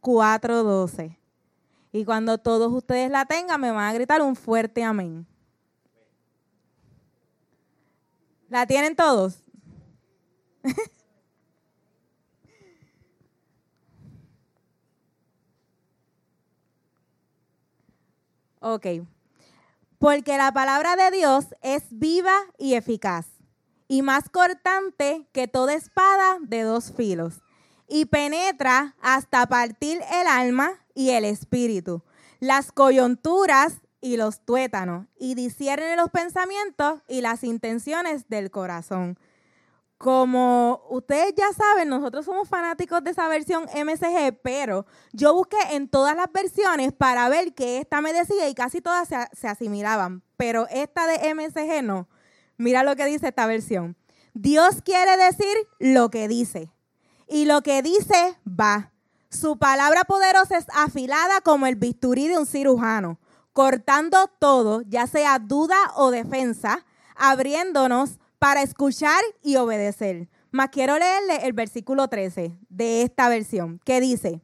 4:12. 0.00 1.18
Y 1.92 2.04
cuando 2.04 2.38
todos 2.38 2.72
ustedes 2.72 3.10
la 3.10 3.24
tengan, 3.26 3.60
me 3.60 3.70
van 3.70 3.84
a 3.84 3.92
gritar 3.92 4.22
un 4.22 4.36
fuerte 4.36 4.84
amén. 4.84 5.26
¿La 8.48 8.66
tienen 8.66 8.96
todos? 8.96 9.42
ok. 18.60 18.86
Porque 19.98 20.38
la 20.38 20.52
palabra 20.52 20.96
de 20.96 21.10
Dios 21.10 21.46
es 21.62 21.84
viva 21.90 22.36
y 22.56 22.74
eficaz, 22.74 23.26
y 23.86 24.02
más 24.02 24.28
cortante 24.30 25.28
que 25.32 25.46
toda 25.46 25.74
espada 25.74 26.38
de 26.40 26.62
dos 26.62 26.92
filos 26.92 27.42
y 27.90 28.06
penetra 28.06 28.94
hasta 29.02 29.46
partir 29.46 30.00
el 30.12 30.26
alma 30.28 30.72
y 30.94 31.10
el 31.10 31.24
espíritu, 31.24 32.02
las 32.38 32.72
coyunturas 32.72 33.80
y 34.00 34.16
los 34.16 34.40
tuétanos, 34.46 35.06
y 35.18 35.34
discierne 35.34 35.96
los 35.96 36.10
pensamientos 36.10 37.02
y 37.08 37.20
las 37.20 37.44
intenciones 37.44 38.28
del 38.28 38.50
corazón. 38.50 39.18
Como 39.98 40.82
ustedes 40.88 41.34
ya 41.36 41.52
saben, 41.52 41.90
nosotros 41.90 42.24
somos 42.24 42.48
fanáticos 42.48 43.04
de 43.04 43.10
esa 43.10 43.28
versión 43.28 43.64
MSG, 43.64 44.38
pero 44.42 44.86
yo 45.12 45.34
busqué 45.34 45.58
en 45.72 45.88
todas 45.88 46.16
las 46.16 46.32
versiones 46.32 46.92
para 46.92 47.28
ver 47.28 47.52
qué 47.52 47.78
esta 47.78 48.00
me 48.00 48.14
decía 48.14 48.48
y 48.48 48.54
casi 48.54 48.80
todas 48.80 49.08
se, 49.08 49.16
se 49.32 49.48
asimilaban, 49.48 50.22
pero 50.38 50.66
esta 50.70 51.06
de 51.06 51.34
MSG 51.34 51.82
no. 51.82 52.08
Mira 52.56 52.82
lo 52.82 52.96
que 52.96 53.04
dice 53.04 53.28
esta 53.28 53.46
versión. 53.46 53.96
Dios 54.32 54.80
quiere 54.82 55.18
decir 55.18 55.54
lo 55.78 56.10
que 56.10 56.28
dice 56.28 56.70
y 57.30 57.44
lo 57.44 57.62
que 57.62 57.80
dice 57.82 58.36
va. 58.46 58.92
Su 59.30 59.56
palabra 59.56 60.04
poderosa 60.04 60.58
es 60.58 60.66
afilada 60.74 61.40
como 61.40 61.66
el 61.66 61.76
bisturí 61.76 62.26
de 62.26 62.36
un 62.36 62.46
cirujano, 62.46 63.20
cortando 63.52 64.26
todo, 64.40 64.82
ya 64.82 65.06
sea 65.06 65.38
duda 65.38 65.76
o 65.94 66.10
defensa, 66.10 66.84
abriéndonos 67.14 68.18
para 68.40 68.62
escuchar 68.62 69.20
y 69.42 69.56
obedecer. 69.56 70.28
Mas 70.50 70.70
quiero 70.70 70.98
leerle 70.98 71.46
el 71.46 71.52
versículo 71.52 72.08
13 72.08 72.58
de 72.68 73.02
esta 73.02 73.28
versión, 73.28 73.80
que 73.84 74.00
dice, 74.00 74.42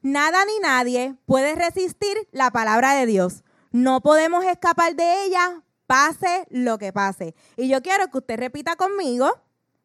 Nada 0.00 0.44
ni 0.46 0.58
nadie 0.60 1.16
puede 1.26 1.54
resistir 1.54 2.16
la 2.30 2.50
palabra 2.50 2.94
de 2.94 3.06
Dios. 3.06 3.44
No 3.72 4.00
podemos 4.00 4.44
escapar 4.44 4.94
de 4.94 5.24
ella, 5.24 5.62
pase 5.86 6.46
lo 6.48 6.78
que 6.78 6.92
pase. 6.92 7.34
Y 7.56 7.68
yo 7.68 7.82
quiero 7.82 8.08
que 8.08 8.18
usted 8.18 8.38
repita 8.38 8.76
conmigo 8.76 9.30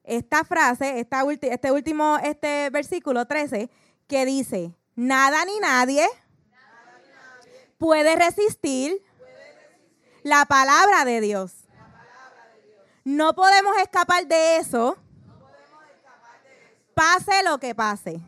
esta 0.04 0.44
frase, 0.44 1.00
esta 1.00 1.24
este 1.30 1.72
último 1.72 2.18
este 2.24 2.70
versículo 2.70 3.26
13, 3.26 3.70
que 4.08 4.26
dice, 4.26 4.76
nada 4.96 5.46
ni 5.46 5.60
nadie, 5.60 6.08
puede, 7.78 8.16
resistir 8.16 9.04
la 10.24 10.46
palabra 10.46 11.06
de 11.06 11.22
Dios. 11.22 11.54
No 13.04 13.34
podemos 13.34 13.76
escapar 13.78 14.28
de 14.28 14.58
eso, 14.58 14.98
pase 16.94 17.44
lo 17.44 17.60
que 17.60 17.74
pase. 17.74 18.20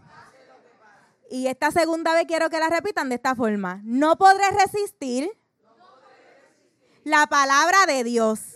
Y 1.30 1.48
esta 1.48 1.72
segunda 1.72 2.14
vez 2.14 2.26
quiero 2.28 2.50
que 2.50 2.60
la 2.60 2.70
repitan 2.70 3.10
de 3.10 3.16
esta 3.16 3.36
forma. 3.36 3.82
No 3.84 4.18
podré 4.18 4.50
resistir, 4.52 5.32
la 7.04 7.28
palabra 7.28 7.86
de 7.86 8.04
Dios. 8.04 8.53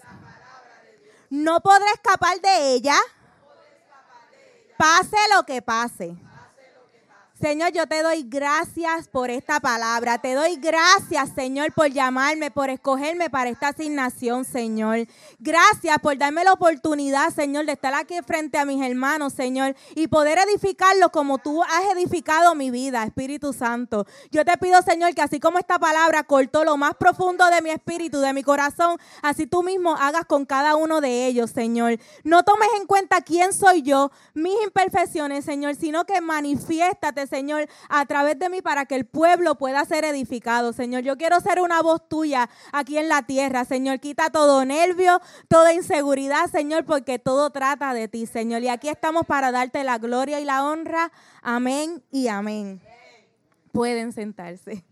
No 1.30 1.60
podré 1.62 1.86
escapar 1.94 2.40
de 2.40 2.74
ella, 2.74 2.96
pase 4.78 5.18
lo 5.36 5.44
que 5.44 5.62
pase. 5.62 6.16
Señor, 7.40 7.72
yo 7.72 7.86
te 7.86 8.02
doy 8.02 8.24
gracias 8.24 9.08
por 9.10 9.30
esta 9.30 9.60
palabra. 9.60 10.18
Te 10.18 10.34
doy 10.34 10.56
gracias, 10.56 11.30
Señor, 11.36 11.72
por 11.72 11.86
llamarme, 11.86 12.50
por 12.50 12.72
escogerme 12.72 13.30
para 13.30 13.52
esta 13.52 13.68
asignación, 13.68 14.44
Señor. 14.44 15.06
Gracias 15.38 16.00
por 16.00 16.18
darme 16.18 16.44
la 16.44 16.54
oportunidad, 16.54 17.30
Señor, 17.30 17.68
de 17.68 17.74
estar 17.74 17.94
aquí 17.94 18.16
frente 18.26 18.58
a 18.58 18.66
mis 18.66 18.84
hermanos, 18.84 19.34
Señor, 19.34 19.76
y 19.94 20.08
poder 20.08 20.40
edificarlos 20.40 21.12
como 21.12 21.38
tú 21.38 21.62
has 21.62 21.96
edificado 21.96 22.56
mi 22.56 22.72
vida, 22.72 23.04
Espíritu 23.04 23.54
Santo. 23.54 24.08
Yo 24.32 24.44
te 24.44 24.58
pido, 24.58 24.82
Señor, 24.82 25.14
que 25.14 25.22
así 25.22 25.40
como 25.40 25.60
esta 25.60 25.78
palabra 25.78 26.24
cortó 26.24 26.64
lo 26.64 26.76
más 26.76 26.96
profundo 26.96 27.46
de 27.52 27.62
mi 27.62 27.70
espíritu, 27.70 28.20
de 28.20 28.34
mi 28.34 28.42
corazón, 28.42 28.98
así 29.22 29.46
tú 29.46 29.62
mismo 29.62 29.96
hagas 29.96 30.26
con 30.26 30.48
cada 30.48 30.76
uno 30.76 31.02
de 31.02 31.28
ellos, 31.28 31.52
Señor. 31.52 32.00
No 32.24 32.42
tomes 32.42 32.70
en 32.80 32.88
cuenta 32.88 33.22
quién 33.22 33.54
soy 33.54 33.84
yo, 33.84 34.10
mis 34.34 34.56
imperfecciones, 34.64 35.46
Señor, 35.46 35.76
sino 35.76 36.04
que 36.06 36.20
manifiéstate, 36.20 37.27
Señor, 37.28 37.68
a 37.90 38.06
través 38.06 38.40
de 38.40 38.50
mí 38.50 38.62
para 38.62 38.86
que 38.86 38.96
el 38.96 39.06
pueblo 39.06 39.56
pueda 39.56 39.84
ser 39.86 40.06
edificado, 40.06 40.74
Señor. 40.74 41.04
Yo 41.04 41.18
quiero 41.18 41.40
ser 41.40 41.62
una 41.62 41.82
voz 41.82 42.08
tuya 42.10 42.50
aquí 42.72 42.98
en 42.98 43.10
la 43.10 43.24
tierra, 43.24 43.66
Señor. 43.66 44.00
Quita 44.00 44.30
todo 44.30 44.66
nervio, 44.66 45.22
toda 45.48 45.74
inseguridad, 45.74 46.48
Señor, 46.50 46.86
porque 46.86 47.20
todo 47.20 47.52
trata 47.52 47.94
de 47.94 48.08
ti, 48.08 48.26
Señor. 48.26 48.64
Y 48.64 48.70
aquí 48.70 48.90
estamos 48.90 49.26
para 49.26 49.52
darte 49.52 49.84
la 49.84 49.98
gloria 49.98 50.40
y 50.40 50.46
la 50.46 50.64
honra. 50.64 51.12
Amén 51.42 52.04
y 52.12 52.28
amén. 52.28 52.82
Pueden 53.72 54.12
sentarse. 54.12 54.84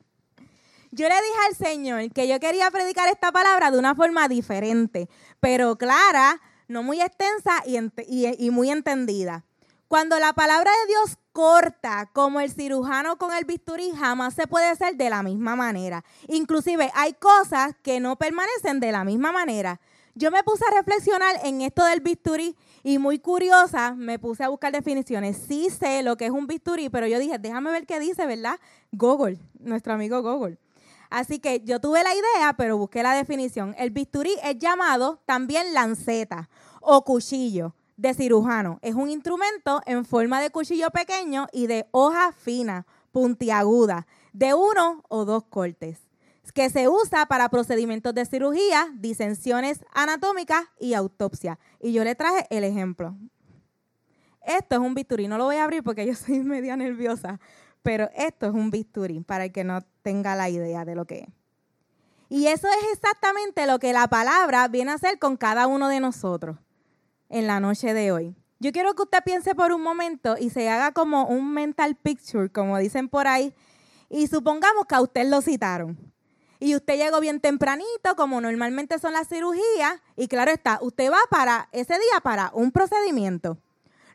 Yo 0.91 1.09
le 1.09 1.15
dije 1.15 1.37
al 1.49 1.55
Señor 1.55 2.11
que 2.13 2.27
yo 2.27 2.39
quería 2.39 2.71
predicar 2.71 3.09
esta 3.09 3.31
palabra 3.31 3.69
de 3.69 3.77
una 3.77 3.95
forma 3.95 4.29
diferente, 4.29 5.09
pero 5.41 5.77
clara, 5.77 6.39
no 6.69 6.83
muy 6.83 7.01
extensa 7.01 7.63
y, 7.65 8.45
y 8.45 8.49
muy 8.49 8.69
entendida. 8.69 9.43
Cuando 9.89 10.17
la 10.19 10.33
palabra 10.33 10.71
de 10.71 10.87
Dios 10.87 11.17
corta 11.35 12.09
como 12.13 12.39
el 12.39 12.49
cirujano 12.49 13.17
con 13.17 13.33
el 13.33 13.43
bisturí, 13.43 13.91
jamás 13.91 14.33
se 14.35 14.47
puede 14.47 14.69
hacer 14.69 14.95
de 14.95 15.09
la 15.09 15.21
misma 15.21 15.57
manera. 15.57 16.05
Inclusive 16.29 16.89
hay 16.95 17.11
cosas 17.11 17.75
que 17.83 17.99
no 17.99 18.15
permanecen 18.15 18.79
de 18.79 18.93
la 18.93 19.03
misma 19.03 19.33
manera. 19.33 19.81
Yo 20.13 20.31
me 20.31 20.43
puse 20.43 20.63
a 20.63 20.77
reflexionar 20.77 21.35
en 21.43 21.59
esto 21.59 21.83
del 21.83 21.99
bisturí 21.99 22.55
y 22.83 22.99
muy 22.99 23.19
curiosa 23.19 23.95
me 23.95 24.17
puse 24.17 24.45
a 24.45 24.47
buscar 24.47 24.71
definiciones. 24.71 25.35
Sí 25.45 25.69
sé 25.69 26.03
lo 26.03 26.15
que 26.15 26.27
es 26.27 26.31
un 26.31 26.47
bisturí, 26.47 26.87
pero 26.87 27.05
yo 27.05 27.19
dije, 27.19 27.37
déjame 27.37 27.69
ver 27.69 27.85
qué 27.85 27.99
dice, 27.99 28.25
¿verdad? 28.25 28.57
Google, 28.93 29.37
nuestro 29.59 29.91
amigo 29.91 30.21
Google. 30.21 30.57
Así 31.09 31.39
que 31.39 31.59
yo 31.65 31.81
tuve 31.81 32.01
la 32.01 32.13
idea, 32.13 32.53
pero 32.55 32.77
busqué 32.77 33.03
la 33.03 33.13
definición. 33.13 33.75
El 33.77 33.89
bisturí 33.89 34.31
es 34.41 34.57
llamado 34.57 35.19
también 35.25 35.73
lanceta 35.73 36.49
o 36.79 37.03
cuchillo 37.03 37.75
de 37.97 38.13
cirujano. 38.13 38.79
Es 38.81 38.95
un 38.95 39.09
instrumento 39.09 39.81
en 39.85 40.05
forma 40.05 40.41
de 40.41 40.49
cuchillo 40.49 40.89
pequeño 40.89 41.47
y 41.51 41.67
de 41.67 41.87
hoja 41.91 42.31
fina, 42.31 42.85
puntiaguda, 43.11 44.07
de 44.33 44.53
uno 44.53 45.03
o 45.07 45.25
dos 45.25 45.45
cortes, 45.45 45.99
que 46.53 46.69
se 46.69 46.87
usa 46.87 47.25
para 47.25 47.49
procedimientos 47.49 48.13
de 48.13 48.25
cirugía, 48.25 48.89
disensiones 48.95 49.83
anatómicas 49.93 50.63
y 50.79 50.93
autopsia. 50.93 51.59
Y 51.79 51.93
yo 51.93 52.03
le 52.03 52.15
traje 52.15 52.45
el 52.49 52.63
ejemplo. 52.63 53.15
Esto 54.41 54.75
es 54.75 54.81
un 54.81 54.93
bisturí, 54.93 55.27
no 55.27 55.37
lo 55.37 55.45
voy 55.45 55.55
a 55.55 55.63
abrir 55.63 55.83
porque 55.83 56.05
yo 56.05 56.13
soy 56.13 56.39
media 56.43 56.75
nerviosa, 56.77 57.39
pero 57.81 58.09
esto 58.15 58.47
es 58.47 58.53
un 58.53 58.69
bisturí 58.69 59.21
para 59.21 59.45
el 59.45 59.51
que 59.51 59.63
no 59.63 59.81
tenga 60.01 60.35
la 60.35 60.49
idea 60.49 60.85
de 60.85 60.95
lo 60.95 61.05
que 61.05 61.19
es. 61.19 61.27
Y 62.27 62.47
eso 62.47 62.67
es 62.67 62.93
exactamente 62.93 63.67
lo 63.67 63.79
que 63.79 63.93
la 63.93 64.07
palabra 64.07 64.67
viene 64.67 64.91
a 64.91 64.95
hacer 64.95 65.19
con 65.19 65.37
cada 65.37 65.67
uno 65.67 65.89
de 65.89 65.99
nosotros 65.99 66.57
en 67.29 67.47
la 67.47 67.59
noche 67.59 67.93
de 67.93 68.11
hoy. 68.11 68.35
Yo 68.59 68.71
quiero 68.71 68.93
que 68.93 69.03
usted 69.03 69.23
piense 69.23 69.53
por 69.53 69.71
un 69.73 69.81
momento 69.81 70.37
y 70.39 70.49
se 70.49 70.69
haga 70.69 70.91
como 70.91 71.27
un 71.27 71.53
mental 71.53 71.95
picture, 71.95 72.49
como 72.49 72.77
dicen 72.77 73.09
por 73.09 73.27
ahí, 73.27 73.53
y 74.09 74.27
supongamos 74.27 74.85
que 74.87 74.95
a 74.95 75.01
usted 75.01 75.29
lo 75.29 75.41
citaron. 75.41 75.97
Y 76.59 76.75
usted 76.75 76.95
llegó 76.95 77.19
bien 77.19 77.41
tempranito, 77.41 78.15
como 78.15 78.39
normalmente 78.39 78.97
son 78.97 79.13
las 79.13 79.27
cirugías, 79.27 80.01
y 80.15 80.27
claro 80.27 80.51
está, 80.51 80.79
usted 80.81 81.11
va 81.11 81.19
para 81.29 81.67
ese 81.73 81.93
día 81.93 82.21
para 82.23 82.51
un 82.53 82.71
procedimiento. 82.71 83.57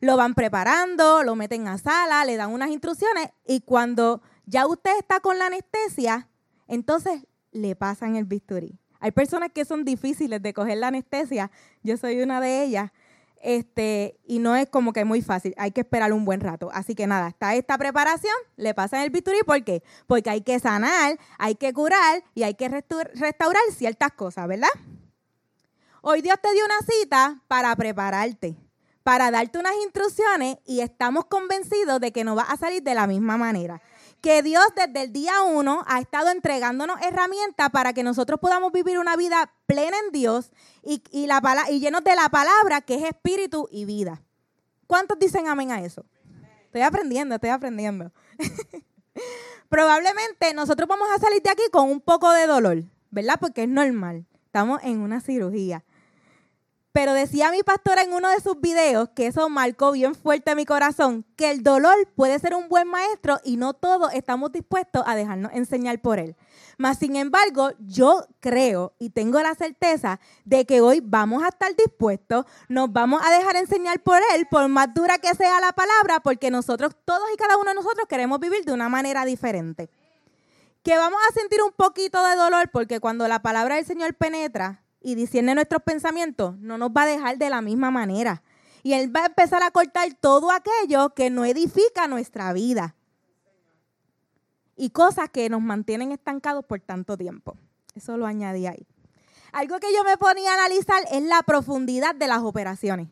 Lo 0.00 0.16
van 0.16 0.34
preparando, 0.34 1.22
lo 1.22 1.36
meten 1.36 1.68
a 1.68 1.76
sala, 1.76 2.24
le 2.24 2.36
dan 2.36 2.50
unas 2.50 2.70
instrucciones, 2.70 3.28
y 3.46 3.60
cuando 3.60 4.22
ya 4.46 4.66
usted 4.66 4.96
está 4.98 5.20
con 5.20 5.38
la 5.38 5.46
anestesia, 5.46 6.28
entonces 6.66 7.26
le 7.52 7.76
pasan 7.76 8.16
el 8.16 8.24
bisturí. 8.24 8.78
Hay 9.00 9.12
personas 9.12 9.50
que 9.52 9.64
son 9.64 9.84
difíciles 9.84 10.42
de 10.42 10.54
coger 10.54 10.78
la 10.78 10.88
anestesia, 10.88 11.50
yo 11.82 11.96
soy 11.98 12.22
una 12.22 12.40
de 12.40 12.62
ellas, 12.64 12.90
este, 13.40 14.18
y 14.24 14.38
no 14.38 14.54
es 14.54 14.68
como 14.68 14.92
que 14.92 15.04
muy 15.04 15.22
fácil, 15.22 15.54
hay 15.56 15.72
que 15.72 15.80
esperar 15.80 16.12
un 16.12 16.24
buen 16.24 16.40
rato. 16.40 16.70
Así 16.72 16.94
que 16.94 17.06
nada, 17.06 17.28
está 17.28 17.54
esta 17.54 17.78
preparación, 17.78 18.34
le 18.56 18.74
pasan 18.74 19.02
el 19.02 19.10
bisturí, 19.10 19.38
¿por 19.44 19.62
qué? 19.64 19.82
Porque 20.06 20.30
hay 20.30 20.42
que 20.42 20.58
sanar, 20.60 21.18
hay 21.38 21.54
que 21.54 21.72
curar 21.72 22.22
y 22.34 22.42
hay 22.42 22.54
que 22.54 22.68
restaurar 22.68 23.62
ciertas 23.74 24.12
cosas, 24.12 24.46
¿verdad? 24.46 24.68
Hoy 26.02 26.22
Dios 26.22 26.38
te 26.40 26.52
dio 26.52 26.64
una 26.64 26.78
cita 26.80 27.42
para 27.48 27.74
prepararte, 27.76 28.56
para 29.02 29.30
darte 29.30 29.58
unas 29.58 29.74
instrucciones 29.84 30.56
y 30.66 30.80
estamos 30.80 31.26
convencidos 31.26 32.00
de 32.00 32.12
que 32.12 32.24
no 32.24 32.36
va 32.36 32.42
a 32.42 32.56
salir 32.56 32.82
de 32.82 32.94
la 32.94 33.06
misma 33.06 33.36
manera 33.36 33.82
que 34.20 34.42
Dios 34.42 34.64
desde 34.76 35.02
el 35.02 35.12
día 35.12 35.42
uno 35.42 35.82
ha 35.86 36.00
estado 36.00 36.30
entregándonos 36.30 37.00
herramientas 37.02 37.70
para 37.70 37.92
que 37.92 38.02
nosotros 38.02 38.40
podamos 38.40 38.72
vivir 38.72 38.98
una 38.98 39.16
vida 39.16 39.52
plena 39.66 39.96
en 40.04 40.12
Dios 40.12 40.50
y, 40.82 41.02
la, 41.26 41.40
y 41.70 41.80
llenos 41.80 42.04
de 42.04 42.14
la 42.14 42.28
palabra 42.28 42.80
que 42.80 42.94
es 42.94 43.02
espíritu 43.02 43.68
y 43.70 43.84
vida. 43.84 44.22
¿Cuántos 44.86 45.18
dicen 45.18 45.48
amén 45.48 45.70
a 45.70 45.82
eso? 45.82 46.04
Estoy 46.64 46.82
aprendiendo, 46.82 47.34
estoy 47.34 47.50
aprendiendo. 47.50 48.12
Probablemente 49.68 50.52
nosotros 50.54 50.88
vamos 50.88 51.08
a 51.14 51.18
salir 51.18 51.42
de 51.42 51.50
aquí 51.50 51.62
con 51.72 51.90
un 51.90 52.00
poco 52.00 52.30
de 52.32 52.46
dolor, 52.46 52.84
¿verdad? 53.10 53.36
Porque 53.40 53.62
es 53.62 53.68
normal. 53.68 54.26
Estamos 54.46 54.80
en 54.82 55.00
una 55.00 55.20
cirugía. 55.20 55.84
Pero 56.92 57.12
decía 57.12 57.52
mi 57.52 57.62
pastora 57.62 58.02
en 58.02 58.12
uno 58.12 58.28
de 58.30 58.40
sus 58.40 58.60
videos, 58.60 59.10
que 59.14 59.28
eso 59.28 59.48
marcó 59.48 59.92
bien 59.92 60.16
fuerte 60.16 60.56
mi 60.56 60.64
corazón, 60.64 61.24
que 61.36 61.52
el 61.52 61.62
dolor 61.62 61.94
puede 62.16 62.36
ser 62.40 62.54
un 62.54 62.68
buen 62.68 62.88
maestro 62.88 63.38
y 63.44 63.56
no 63.56 63.74
todos 63.74 64.12
estamos 64.12 64.50
dispuestos 64.50 65.04
a 65.06 65.14
dejarnos 65.14 65.52
enseñar 65.54 66.00
por 66.00 66.18
él. 66.18 66.34
Mas, 66.78 66.98
sin 66.98 67.14
embargo, 67.14 67.70
yo 67.78 68.24
creo 68.40 68.94
y 68.98 69.10
tengo 69.10 69.40
la 69.40 69.54
certeza 69.54 70.18
de 70.44 70.66
que 70.66 70.80
hoy 70.80 71.00
vamos 71.00 71.44
a 71.44 71.48
estar 71.48 71.76
dispuestos, 71.76 72.44
nos 72.68 72.92
vamos 72.92 73.22
a 73.24 73.30
dejar 73.30 73.54
enseñar 73.54 74.00
por 74.00 74.20
él, 74.34 74.48
por 74.50 74.66
más 74.68 74.92
dura 74.92 75.18
que 75.18 75.32
sea 75.34 75.60
la 75.60 75.72
palabra, 75.72 76.18
porque 76.20 76.50
nosotros, 76.50 76.96
todos 77.04 77.28
y 77.32 77.36
cada 77.36 77.56
uno 77.56 77.70
de 77.70 77.74
nosotros, 77.76 78.08
queremos 78.08 78.40
vivir 78.40 78.64
de 78.64 78.72
una 78.72 78.88
manera 78.88 79.24
diferente. 79.24 79.90
Que 80.82 80.96
vamos 80.96 81.20
a 81.28 81.34
sentir 81.34 81.62
un 81.62 81.72
poquito 81.72 82.24
de 82.26 82.34
dolor 82.34 82.70
porque 82.72 82.98
cuando 82.98 83.28
la 83.28 83.42
palabra 83.42 83.76
del 83.76 83.84
Señor 83.84 84.14
penetra, 84.14 84.82
y 85.00 85.14
diciendo 85.14 85.54
nuestros 85.54 85.82
pensamientos, 85.82 86.58
no 86.58 86.78
nos 86.78 86.90
va 86.90 87.02
a 87.02 87.06
dejar 87.06 87.38
de 87.38 87.50
la 87.50 87.62
misma 87.62 87.90
manera. 87.90 88.42
Y 88.82 88.92
Él 88.94 89.14
va 89.14 89.22
a 89.22 89.26
empezar 89.26 89.62
a 89.62 89.70
cortar 89.70 90.08
todo 90.20 90.50
aquello 90.50 91.10
que 91.14 91.30
no 91.30 91.44
edifica 91.44 92.06
nuestra 92.06 92.52
vida. 92.52 92.94
Y 94.76 94.90
cosas 94.90 95.28
que 95.30 95.48
nos 95.48 95.60
mantienen 95.60 96.12
estancados 96.12 96.64
por 96.64 96.80
tanto 96.80 97.16
tiempo. 97.16 97.56
Eso 97.94 98.16
lo 98.16 98.26
añadí 98.26 98.66
ahí. 98.66 98.86
Algo 99.52 99.78
que 99.80 99.92
yo 99.94 100.04
me 100.04 100.16
ponía 100.16 100.52
a 100.52 100.54
analizar 100.54 101.02
es 101.10 101.22
la 101.22 101.42
profundidad 101.42 102.14
de 102.14 102.28
las 102.28 102.40
operaciones. 102.42 103.08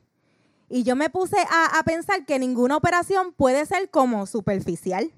Y 0.71 0.83
yo 0.83 0.97
me 0.97 1.11
puse 1.11 1.37
a 1.51 1.83
pensar 1.85 2.25
que 2.27 2.39
ninguna 2.39 2.77
operación 2.77 3.33
puede 3.33 3.67
ser 3.67 3.91
como 3.91 4.27
superficial. 4.27 5.13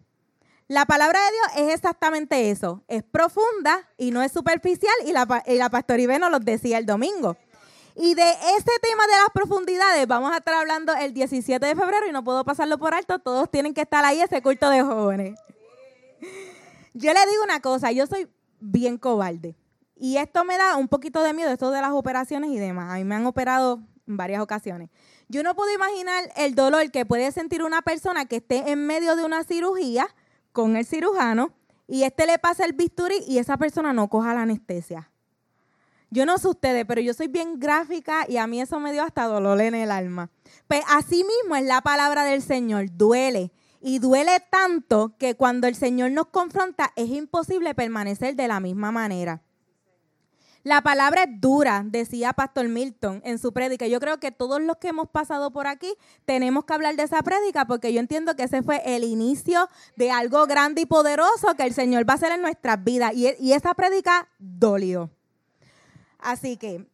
La 0.71 0.87
palabra 0.87 1.19
de 1.19 1.33
Dios 1.33 1.67
es 1.69 1.75
exactamente 1.75 2.49
eso. 2.49 2.85
Es 2.87 3.03
profunda 3.03 3.89
y 3.99 4.13
no 4.13 4.23
es 4.23 4.31
superficial. 4.31 4.95
Y 5.05 5.11
la, 5.11 5.43
y 5.45 5.57
la 5.57 5.69
pastor 5.69 5.99
Ibe 5.99 6.21
nos 6.21 6.31
lo 6.31 6.39
decía 6.39 6.79
el 6.79 6.87
domingo. 6.87 7.37
Y 7.97 8.15
de 8.15 8.31
ese 8.31 8.71
tema 8.81 9.05
de 9.09 9.15
las 9.15 9.31
profundidades 9.35 10.07
vamos 10.07 10.31
a 10.31 10.37
estar 10.37 10.55
hablando 10.55 10.95
el 10.95 11.13
17 11.13 11.67
de 11.67 11.75
febrero 11.75 12.07
y 12.09 12.13
no 12.13 12.23
puedo 12.23 12.45
pasarlo 12.45 12.79
por 12.79 12.95
alto. 12.95 13.19
Todos 13.19 13.51
tienen 13.51 13.75
que 13.75 13.81
estar 13.81 14.05
ahí, 14.05 14.21
ese 14.21 14.43
culto 14.43 14.71
de 14.71 14.83
jóvenes. 14.83 15.41
Yo 16.95 17.13
le 17.15 17.27
digo 17.27 17.43
una 17.43 17.59
cosa, 17.59 17.91
yo 17.91 18.07
soy 18.07 18.29
bien 18.61 18.97
cobarde. 18.97 19.57
Y 19.97 20.19
esto 20.19 20.45
me 20.45 20.57
da 20.57 20.77
un 20.77 20.87
poquito 20.87 21.25
de 21.25 21.33
miedo, 21.33 21.51
esto 21.51 21.73
de 21.73 21.81
las 21.81 21.91
operaciones 21.91 22.49
y 22.51 22.61
demás. 22.61 22.93
A 22.93 22.99
mí 22.99 23.03
me 23.03 23.17
han 23.17 23.27
operado 23.27 23.81
en 24.07 24.17
varias 24.17 24.41
ocasiones. 24.41 24.89
Yo 25.29 25.43
no 25.43 25.57
puedo 25.57 25.75
imaginar 25.75 26.31
el 26.37 26.55
dolor 26.55 26.93
que 26.93 27.05
puede 27.05 27.33
sentir 27.33 27.65
una 27.65 27.83
persona 27.83 28.27
que 28.27 28.37
esté 28.37 28.71
en 28.71 28.87
medio 28.87 29.17
de 29.17 29.25
una 29.25 29.43
cirugía 29.43 30.07
con 30.53 30.77
el 30.77 30.85
cirujano 30.85 31.53
y 31.87 32.05
este 32.05 32.27
le 32.27 32.39
pasa 32.39 32.65
el 32.65 32.73
bisturí 32.73 33.17
y 33.27 33.39
esa 33.39 33.57
persona 33.57 33.93
no 33.93 34.09
coja 34.09 34.35
la 34.35 34.43
anestesia. 34.43 35.11
Yo 36.11 36.27
no 36.27 36.39
sé 36.39 36.49
ustedes, 36.49 36.85
pero 36.87 37.01
yo 37.01 37.15
soy 37.15 37.29
bien 37.29 37.61
gráfica 37.61 38.27
y 38.29 38.37
a 38.37 38.47
mí 38.47 38.61
eso 38.61 38.81
me 38.81 38.93
dio 38.93 39.03
hasta 39.03 39.25
dolor 39.25 39.61
en 39.61 39.75
el 39.75 39.91
alma. 39.93 40.31
Pues 40.67 40.83
así 40.89 41.25
mismo 41.25 41.55
es 41.55 41.65
la 41.65 41.83
palabra 41.83 42.25
del 42.25 42.43
Señor, 42.43 42.87
duele. 42.93 43.53
Y 43.81 43.99
duele 43.99 44.33
tanto 44.51 45.17
que 45.19 45.37
cuando 45.37 45.67
el 45.67 45.75
Señor 45.75 46.11
nos 46.11 46.27
confronta 46.27 46.93
es 46.97 47.09
imposible 47.11 47.75
permanecer 47.75 48.35
de 48.37 48.49
la 48.49 48.61
misma 48.61 48.93
manera. 48.93 49.43
La 50.63 50.83
palabra 50.83 51.23
es 51.23 51.41
dura, 51.41 51.83
decía 51.87 52.35
Pastor 52.35 52.69
Milton 52.69 53.23
en 53.25 53.39
su 53.39 53.53
prédica. 53.53 53.87
Yo 53.87 53.99
creo 53.99 54.21
que 54.21 54.31
todos 54.31 54.61
los 54.61 54.77
que 54.77 54.89
hemos 54.89 55.09
pasado 55.09 55.53
por 55.53 55.67
aquí 55.67 55.95
tenemos 56.27 56.67
que 56.67 56.75
hablar 56.75 56.97
de 56.97 57.05
esa 57.05 57.23
prédica 57.23 57.65
porque 57.65 57.95
yo 57.95 58.01
entiendo 58.01 58.37
que 58.37 58.43
ese 58.43 58.63
fue 58.63 58.83
el 58.85 59.05
inicio 59.05 59.71
de 59.97 60.11
algo 60.11 60.47
grande 60.47 60.83
y 60.83 60.87
poderoso 60.87 61.55
que 61.57 61.63
el 61.63 61.73
Señor 61.73 62.07
va 62.07 62.13
a 62.13 62.17
hacer 62.17 62.33
en 62.33 62.43
nuestras 62.43 62.85
vidas. 62.85 63.15
Y, 63.15 63.53
esa 63.53 63.73
prédica 63.73 64.29
dolió. 64.39 65.11
Así 66.19 66.59
que 66.59 66.87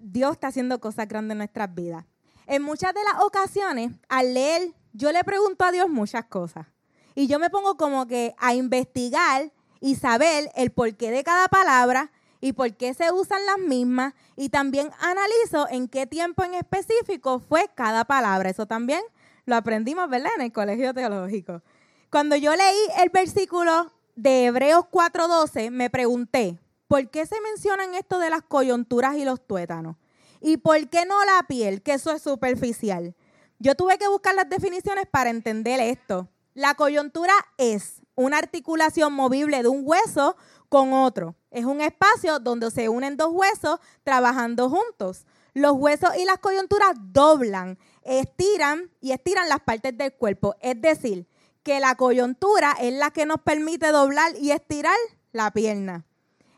Dios 0.00 0.32
está 0.32 0.46
haciendo 0.46 0.80
cosas 0.80 1.06
grandes 1.06 1.32
en 1.32 1.38
nuestras 1.38 1.74
vidas. 1.74 2.06
En 2.46 2.62
muchas 2.62 2.94
de 2.94 3.00
las 3.04 3.22
ocasiones, 3.22 3.92
al 4.08 4.32
leer, 4.32 4.72
yo 4.94 5.12
le 5.12 5.22
pregunto 5.22 5.66
a 5.66 5.70
Dios 5.70 5.90
muchas 5.90 6.24
cosas. 6.24 6.66
Y 7.14 7.26
yo 7.26 7.38
me 7.38 7.50
pongo 7.50 7.76
como 7.76 8.06
que 8.06 8.34
a 8.38 8.54
investigar 8.54 9.52
y 9.80 9.96
saber 9.96 10.50
el 10.54 10.72
porqué 10.72 11.10
de 11.10 11.22
cada 11.22 11.48
palabra 11.48 12.10
y 12.42 12.52
por 12.54 12.74
qué 12.76 12.92
se 12.92 13.12
usan 13.12 13.46
las 13.46 13.58
mismas 13.58 14.14
y 14.36 14.48
también 14.48 14.90
analizo 14.98 15.68
en 15.70 15.86
qué 15.86 16.08
tiempo 16.08 16.42
en 16.42 16.54
específico 16.54 17.38
fue 17.38 17.70
cada 17.76 18.04
palabra. 18.04 18.50
Eso 18.50 18.66
también 18.66 19.00
lo 19.46 19.54
aprendimos, 19.54 20.10
¿verdad? 20.10 20.32
En 20.36 20.42
el 20.42 20.52
colegio 20.52 20.92
teológico. 20.92 21.62
Cuando 22.10 22.34
yo 22.34 22.54
leí 22.56 22.78
el 22.98 23.10
versículo 23.10 23.92
de 24.16 24.46
Hebreos 24.46 24.86
4:12, 24.90 25.70
me 25.70 25.88
pregunté, 25.88 26.58
¿por 26.88 27.08
qué 27.10 27.26
se 27.26 27.40
mencionan 27.40 27.94
esto 27.94 28.18
de 28.18 28.28
las 28.28 28.42
coyunturas 28.42 29.16
y 29.16 29.24
los 29.24 29.46
tuétanos? 29.46 29.96
¿Y 30.40 30.56
por 30.56 30.88
qué 30.88 31.06
no 31.06 31.24
la 31.24 31.46
piel? 31.46 31.80
Que 31.80 31.94
eso 31.94 32.10
es 32.10 32.22
superficial. 32.22 33.14
Yo 33.60 33.76
tuve 33.76 33.98
que 33.98 34.08
buscar 34.08 34.34
las 34.34 34.50
definiciones 34.50 35.06
para 35.08 35.30
entender 35.30 35.78
esto. 35.78 36.28
La 36.54 36.74
coyuntura 36.74 37.34
es 37.56 38.02
una 38.16 38.38
articulación 38.38 39.12
movible 39.12 39.62
de 39.62 39.68
un 39.68 39.82
hueso 39.84 40.36
con 40.68 40.92
otro. 40.92 41.36
Es 41.52 41.66
un 41.66 41.82
espacio 41.82 42.38
donde 42.38 42.70
se 42.70 42.88
unen 42.88 43.18
dos 43.18 43.28
huesos 43.30 43.78
trabajando 44.04 44.70
juntos. 44.70 45.26
Los 45.52 45.72
huesos 45.72 46.16
y 46.16 46.24
las 46.24 46.38
coyunturas 46.38 46.94
doblan, 46.96 47.78
estiran 48.02 48.90
y 49.02 49.12
estiran 49.12 49.50
las 49.50 49.60
partes 49.60 49.96
del 49.96 50.14
cuerpo. 50.14 50.56
Es 50.62 50.80
decir, 50.80 51.28
que 51.62 51.78
la 51.78 51.94
coyuntura 51.94 52.72
es 52.80 52.94
la 52.94 53.10
que 53.10 53.26
nos 53.26 53.42
permite 53.42 53.92
doblar 53.92 54.32
y 54.40 54.50
estirar 54.50 54.96
la 55.32 55.50
pierna. 55.50 56.06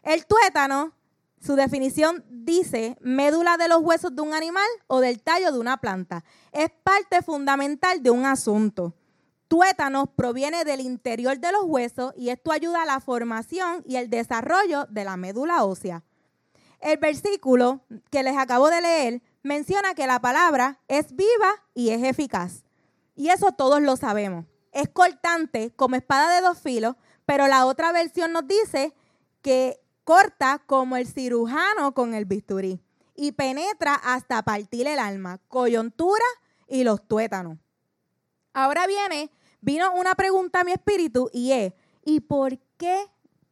El 0.05 0.27
tuétano, 0.27 0.93
su 1.41 1.57
definición 1.57 2.25
dice 2.31 2.97
médula 3.01 3.57
de 3.57 3.67
los 3.67 3.81
huesos 3.83 4.15
de 4.15 4.23
un 4.23 4.33
animal 4.33 4.69
o 4.87 5.01
del 5.01 5.21
tallo 5.21 5.51
de 5.51 5.59
una 5.59 5.79
planta. 5.79 6.25
Es 6.53 6.71
parte 6.85 7.21
fundamental 7.21 8.01
de 8.01 8.11
un 8.11 8.27
asunto 8.27 8.95
tuétanos 9.49 10.09
proviene 10.15 10.65
del 10.65 10.81
interior 10.81 11.39
de 11.39 11.53
los 11.53 11.65
huesos 11.65 12.13
y 12.17 12.31
esto 12.31 12.53
ayuda 12.53 12.83
a 12.83 12.87
la 12.87 13.01
formación 13.01 13.83
y 13.87 13.97
el 13.97 14.11
desarrollo 14.11 14.87
de 14.91 15.05
la 15.05 15.17
médula 15.17 15.65
ósea. 15.65 16.03
El 16.81 16.99
versículo 16.99 17.81
que 18.11 18.23
les 18.23 18.37
acabo 18.37 18.69
de 18.69 18.81
leer 18.81 19.23
menciona 19.43 19.95
que 19.95 20.07
la 20.07 20.21
palabra 20.21 20.81
es 20.89 21.15
viva 21.15 21.63
y 21.75 21.91
es 21.91 22.03
eficaz. 22.03 22.65
Y 23.15 23.29
eso 23.29 23.53
todos 23.53 23.81
lo 23.81 23.97
sabemos. 23.97 24.45
Es 24.73 24.89
cortante 24.89 25.71
como 25.77 25.97
espada 25.97 26.35
de 26.35 26.43
dos 26.43 26.59
filos, 26.59 26.97
pero 27.25 27.47
la 27.47 27.65
otra 27.67 27.93
versión 27.93 28.33
nos 28.33 28.47
dice 28.47 28.93
que 29.41 29.81
corta 30.03 30.63
como 30.67 30.97
el 30.97 31.07
cirujano 31.07 31.95
con 31.95 32.15
el 32.15 32.25
bisturí 32.25 32.81
y 33.15 33.33
penetra 33.33 33.95
hasta 33.95 34.43
partir 34.43 34.87
el 34.87 34.99
alma, 34.99 35.41
coyuntura 35.49 36.25
y 36.67 36.85
los 36.85 37.07
tuétanos. 37.07 37.59
Ahora 38.55 38.87
viene 38.87 39.31
vino 39.61 39.93
una 39.95 40.15
pregunta 40.15 40.61
a 40.61 40.65
mi 40.65 40.73
espíritu 40.73 41.29
y 41.33 41.53
es, 41.53 41.73
¿y 42.05 42.21
por 42.21 42.59
qué 42.77 43.07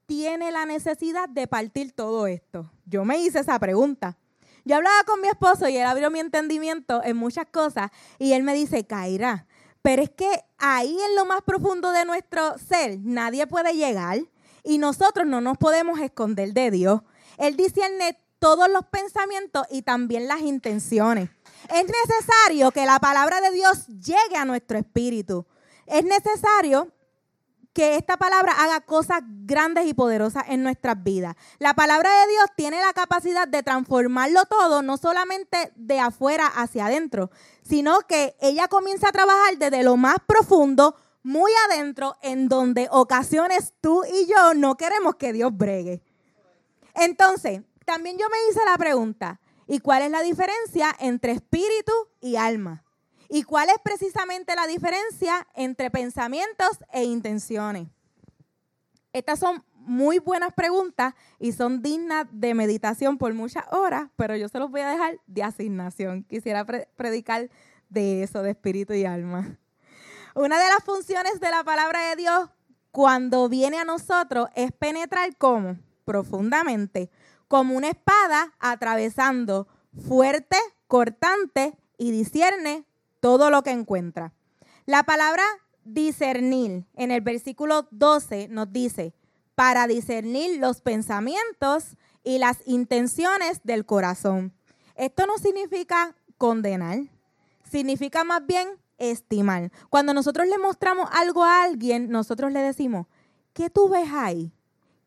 tiene 0.06 0.52
la 0.52 0.64
necesidad 0.64 1.28
de 1.28 1.46
partir 1.48 1.92
todo 1.92 2.26
esto? 2.26 2.70
Yo 2.86 3.04
me 3.04 3.18
hice 3.18 3.40
esa 3.40 3.58
pregunta. 3.58 4.16
Yo 4.64 4.76
hablaba 4.76 5.02
con 5.04 5.20
mi 5.20 5.28
esposo 5.28 5.68
y 5.68 5.76
él 5.76 5.86
abrió 5.86 6.10
mi 6.10 6.20
entendimiento 6.20 7.02
en 7.02 7.16
muchas 7.16 7.46
cosas 7.46 7.90
y 8.18 8.32
él 8.32 8.44
me 8.44 8.54
dice, 8.54 8.86
Kaira, 8.86 9.46
pero 9.82 10.02
es 10.02 10.10
que 10.10 10.30
ahí 10.58 10.96
en 11.08 11.16
lo 11.16 11.24
más 11.24 11.42
profundo 11.42 11.90
de 11.90 12.04
nuestro 12.04 12.56
ser 12.58 13.00
nadie 13.00 13.48
puede 13.48 13.74
llegar 13.74 14.20
y 14.62 14.78
nosotros 14.78 15.26
no 15.26 15.40
nos 15.40 15.58
podemos 15.58 15.98
esconder 15.98 16.52
de 16.52 16.70
Dios. 16.70 17.00
Él 17.38 17.56
discierne 17.56 18.20
todos 18.38 18.68
los 18.70 18.84
pensamientos 18.86 19.66
y 19.70 19.82
también 19.82 20.28
las 20.28 20.42
intenciones. 20.42 21.30
Es 21.68 21.84
necesario 21.84 22.70
que 22.70 22.86
la 22.86 22.98
palabra 22.98 23.40
de 23.40 23.50
Dios 23.50 23.86
llegue 23.86 24.36
a 24.36 24.44
nuestro 24.44 24.78
espíritu 24.78 25.46
es 25.86 26.04
necesario 26.04 26.90
que 27.72 27.96
esta 27.96 28.18
palabra 28.18 28.52
haga 28.58 28.80
cosas 28.80 29.22
grandes 29.44 29.86
y 29.86 29.94
poderosas 29.94 30.44
en 30.48 30.62
nuestras 30.62 31.02
vidas. 31.02 31.36
La 31.58 31.74
palabra 31.74 32.10
de 32.20 32.32
Dios 32.32 32.44
tiene 32.54 32.80
la 32.80 32.92
capacidad 32.92 33.48
de 33.48 33.62
transformarlo 33.62 34.44
todo, 34.44 34.82
no 34.82 34.98
solamente 34.98 35.72
de 35.76 35.98
afuera 35.98 36.46
hacia 36.46 36.86
adentro, 36.86 37.30
sino 37.62 38.00
que 38.02 38.36
ella 38.40 38.68
comienza 38.68 39.08
a 39.08 39.12
trabajar 39.12 39.56
desde 39.56 39.82
lo 39.82 39.96
más 39.96 40.16
profundo, 40.26 40.96
muy 41.22 41.52
adentro, 41.70 42.16
en 42.20 42.48
donde 42.48 42.88
ocasiones 42.90 43.72
tú 43.80 44.02
y 44.04 44.26
yo 44.26 44.54
no 44.54 44.76
queremos 44.76 45.14
que 45.16 45.32
Dios 45.32 45.56
bregue. 45.56 46.02
Entonces, 46.94 47.62
también 47.86 48.18
yo 48.18 48.28
me 48.28 48.36
hice 48.50 48.60
la 48.66 48.76
pregunta, 48.76 49.40
¿y 49.72 49.80
cuál 49.80 50.02
es 50.02 50.10
la 50.10 50.20
diferencia 50.20 50.94
entre 51.00 51.32
espíritu 51.32 51.92
y 52.20 52.36
alma? 52.36 52.84
¿Y 53.30 53.42
cuál 53.44 53.70
es 53.70 53.76
precisamente 53.82 54.54
la 54.54 54.66
diferencia 54.66 55.46
entre 55.54 55.90
pensamientos 55.90 56.68
e 56.92 57.04
intenciones? 57.04 57.88
Estas 59.14 59.38
son 59.38 59.64
muy 59.72 60.18
buenas 60.18 60.52
preguntas 60.52 61.14
y 61.38 61.52
son 61.52 61.80
dignas 61.80 62.26
de 62.30 62.52
meditación 62.52 63.16
por 63.16 63.32
muchas 63.32 63.64
horas, 63.72 64.10
pero 64.16 64.36
yo 64.36 64.46
se 64.50 64.58
los 64.58 64.70
voy 64.70 64.82
a 64.82 64.90
dejar 64.90 65.18
de 65.26 65.42
asignación. 65.42 66.24
Quisiera 66.24 66.66
predicar 66.66 67.48
de 67.88 68.24
eso, 68.24 68.42
de 68.42 68.50
espíritu 68.50 68.92
y 68.92 69.06
alma. 69.06 69.58
Una 70.34 70.58
de 70.58 70.68
las 70.68 70.84
funciones 70.84 71.40
de 71.40 71.50
la 71.50 71.64
palabra 71.64 72.10
de 72.10 72.16
Dios 72.16 72.50
cuando 72.90 73.48
viene 73.48 73.78
a 73.78 73.86
nosotros 73.86 74.50
es 74.54 74.70
penetrar 74.70 75.34
como 75.38 75.78
profundamente, 76.04 77.10
como 77.52 77.76
una 77.76 77.90
espada 77.90 78.54
atravesando 78.60 79.68
fuerte, 80.08 80.56
cortante 80.86 81.76
y 81.98 82.10
discierne 82.10 82.86
todo 83.20 83.50
lo 83.50 83.62
que 83.62 83.72
encuentra. 83.72 84.32
La 84.86 85.02
palabra 85.02 85.44
discernir 85.84 86.86
en 86.94 87.10
el 87.10 87.20
versículo 87.20 87.88
12 87.90 88.48
nos 88.48 88.72
dice, 88.72 89.12
para 89.54 89.86
discernir 89.86 90.60
los 90.60 90.80
pensamientos 90.80 91.98
y 92.24 92.38
las 92.38 92.56
intenciones 92.64 93.60
del 93.64 93.84
corazón. 93.84 94.54
Esto 94.94 95.26
no 95.26 95.36
significa 95.36 96.16
condenar, 96.38 97.00
significa 97.70 98.24
más 98.24 98.46
bien 98.46 98.66
estimar. 98.96 99.70
Cuando 99.90 100.14
nosotros 100.14 100.48
le 100.48 100.56
mostramos 100.56 101.06
algo 101.12 101.44
a 101.44 101.64
alguien, 101.64 102.08
nosotros 102.08 102.50
le 102.50 102.60
decimos, 102.60 103.08
¿qué 103.52 103.68
tú 103.68 103.90
ves 103.90 104.08
ahí? 104.10 104.54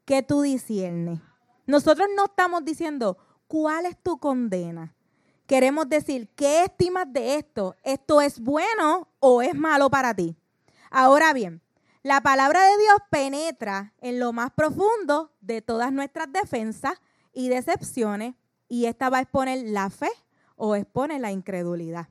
¿Qué 0.06 0.22
tú 0.22 0.42
discernes? 0.44 1.22
Nosotros 1.65 2.07
no 2.15 2.25
estamos 2.25 2.63
diciendo, 2.63 3.17
¿cuál 3.48 3.86
es 3.86 3.98
tu 4.01 4.19
condena? 4.19 4.95
queremos 5.45 5.88
decir, 5.88 6.29
¿qué 6.36 6.63
estimas 6.63 7.12
de 7.12 7.36
esto? 7.36 7.75
¿Esto 7.84 8.22
es 8.22 8.39
bueno 8.39 9.10
o 9.19 9.41
es 9.41 9.55
malo 9.55 9.89
para 9.89 10.13
ti? 10.13 10.36
Ahora 10.89 11.34
bien, 11.34 11.62
la 12.03 12.22
palabra 12.22 12.62
de 12.63 12.77
Dios 12.77 12.98
penetra 13.10 13.93
en 14.00 14.19
lo 14.19 14.34
más 14.34 14.51
profundo 14.51 15.31
de 15.41 15.62
todas 15.62 15.91
nuestras 15.91 16.31
defensas 16.31 17.01
y 17.34 17.50
decepciones 17.50 18.36
y 18.67 18.86
esta 18.86 19.10
va 19.10 19.17
a 19.17 19.22
exponer 19.22 19.63
la 19.67 19.89
fe 19.89 20.10
o 20.55 20.75
expone 20.75 21.19
la 21.19 21.31
incredulidad. 21.31 22.07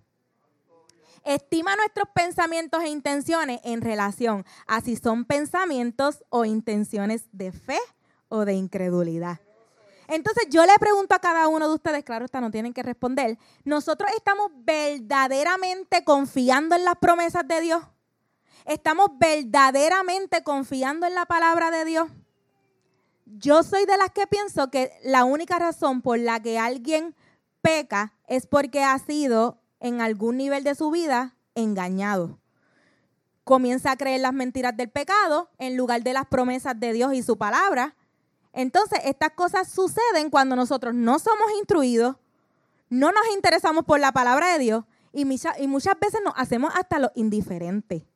Estima 1.25 1.75
nuestros 1.77 2.09
pensamientos 2.15 2.83
e 2.83 2.89
intenciones 2.89 3.61
en 3.65 3.81
relación 3.81 4.45
a 4.67 4.83
si 4.83 4.97
son 4.97 5.25
pensamientos 5.25 6.23
o 6.29 6.45
intenciones 6.45 7.29
de 7.33 7.51
fe 7.51 7.79
o 8.29 8.45
de 8.45 8.55
incredulidad. 8.55 9.41
Entonces 10.09 10.47
yo 10.51 10.65
le 10.67 10.79
pregunto 10.79 11.15
a 11.15 11.19
cada 11.19 11.49
uno 11.49 11.69
de 11.69 11.75
ustedes, 11.75 12.05
claro, 12.05 12.25
esta 12.25 12.41
no 12.41 12.51
tienen 12.51 12.75
que 12.75 12.83
responder, 12.83 13.39
¿nosotros 13.65 14.11
estamos 14.17 14.51
verdaderamente 14.57 16.05
confiando 16.05 16.77
en 16.77 16.85
las 16.85 16.97
promesas 16.97 17.47
de 17.49 17.61
Dios? 17.61 17.83
¿Estamos 18.67 19.11
verdaderamente 19.19 20.43
confiando 20.43 21.07
en 21.07 21.15
la 21.15 21.27
palabra 21.27 21.71
de 21.71 21.85
Dios? 21.85 22.09
Yo 23.27 23.63
soy 23.63 23.87
de 23.87 23.97
las 23.97 24.11
que 24.11 24.27
pienso 24.27 24.71
que 24.71 24.93
la 25.03 25.25
única 25.25 25.59
razón 25.59 26.03
por 26.03 26.19
la 26.19 26.41
que 26.41 26.59
alguien 26.59 27.15
peca 27.63 28.13
es 28.27 28.47
porque 28.47 28.83
ha 28.83 28.99
sido 28.99 29.59
en 29.81 30.01
algún 30.01 30.37
nivel 30.37 30.65
de 30.65 30.75
su 30.75 30.91
vida 30.91 31.35
engañado. 31.55 32.39
Comienza 33.45 33.93
a 33.93 33.97
creer 33.97 34.21
las 34.21 34.33
mentiras 34.33 34.77
del 34.77 34.91
pecado 34.91 35.51
en 35.59 35.77
lugar 35.77 36.03
de 36.03 36.13
las 36.13 36.27
promesas 36.27 36.79
de 36.79 36.93
Dios 36.93 37.15
y 37.15 37.23
su 37.23 37.37
palabra 37.37 37.95
entonces, 38.55 39.01
estas 39.05 39.33
cosas 39.33 39.69
suceden 39.69 40.31
cuando 40.31 40.55
nosotros 40.55 40.95
no 40.95 41.19
somos 41.19 41.51
instruidos, 41.59 42.17
no 42.89 43.11
nos 43.11 43.27
interesamos 43.35 43.85
por 43.85 43.99
la 43.99 44.13
palabra 44.13 44.53
de 44.53 44.61
Dios 44.61 44.85
y, 45.13 45.25
muchas 45.25 45.99
veces 46.01 46.21
nos 46.25 46.35
hacemos 46.37 46.73
hasta 46.77 47.01
lo 47.01 47.11
indiferente. 47.17 48.07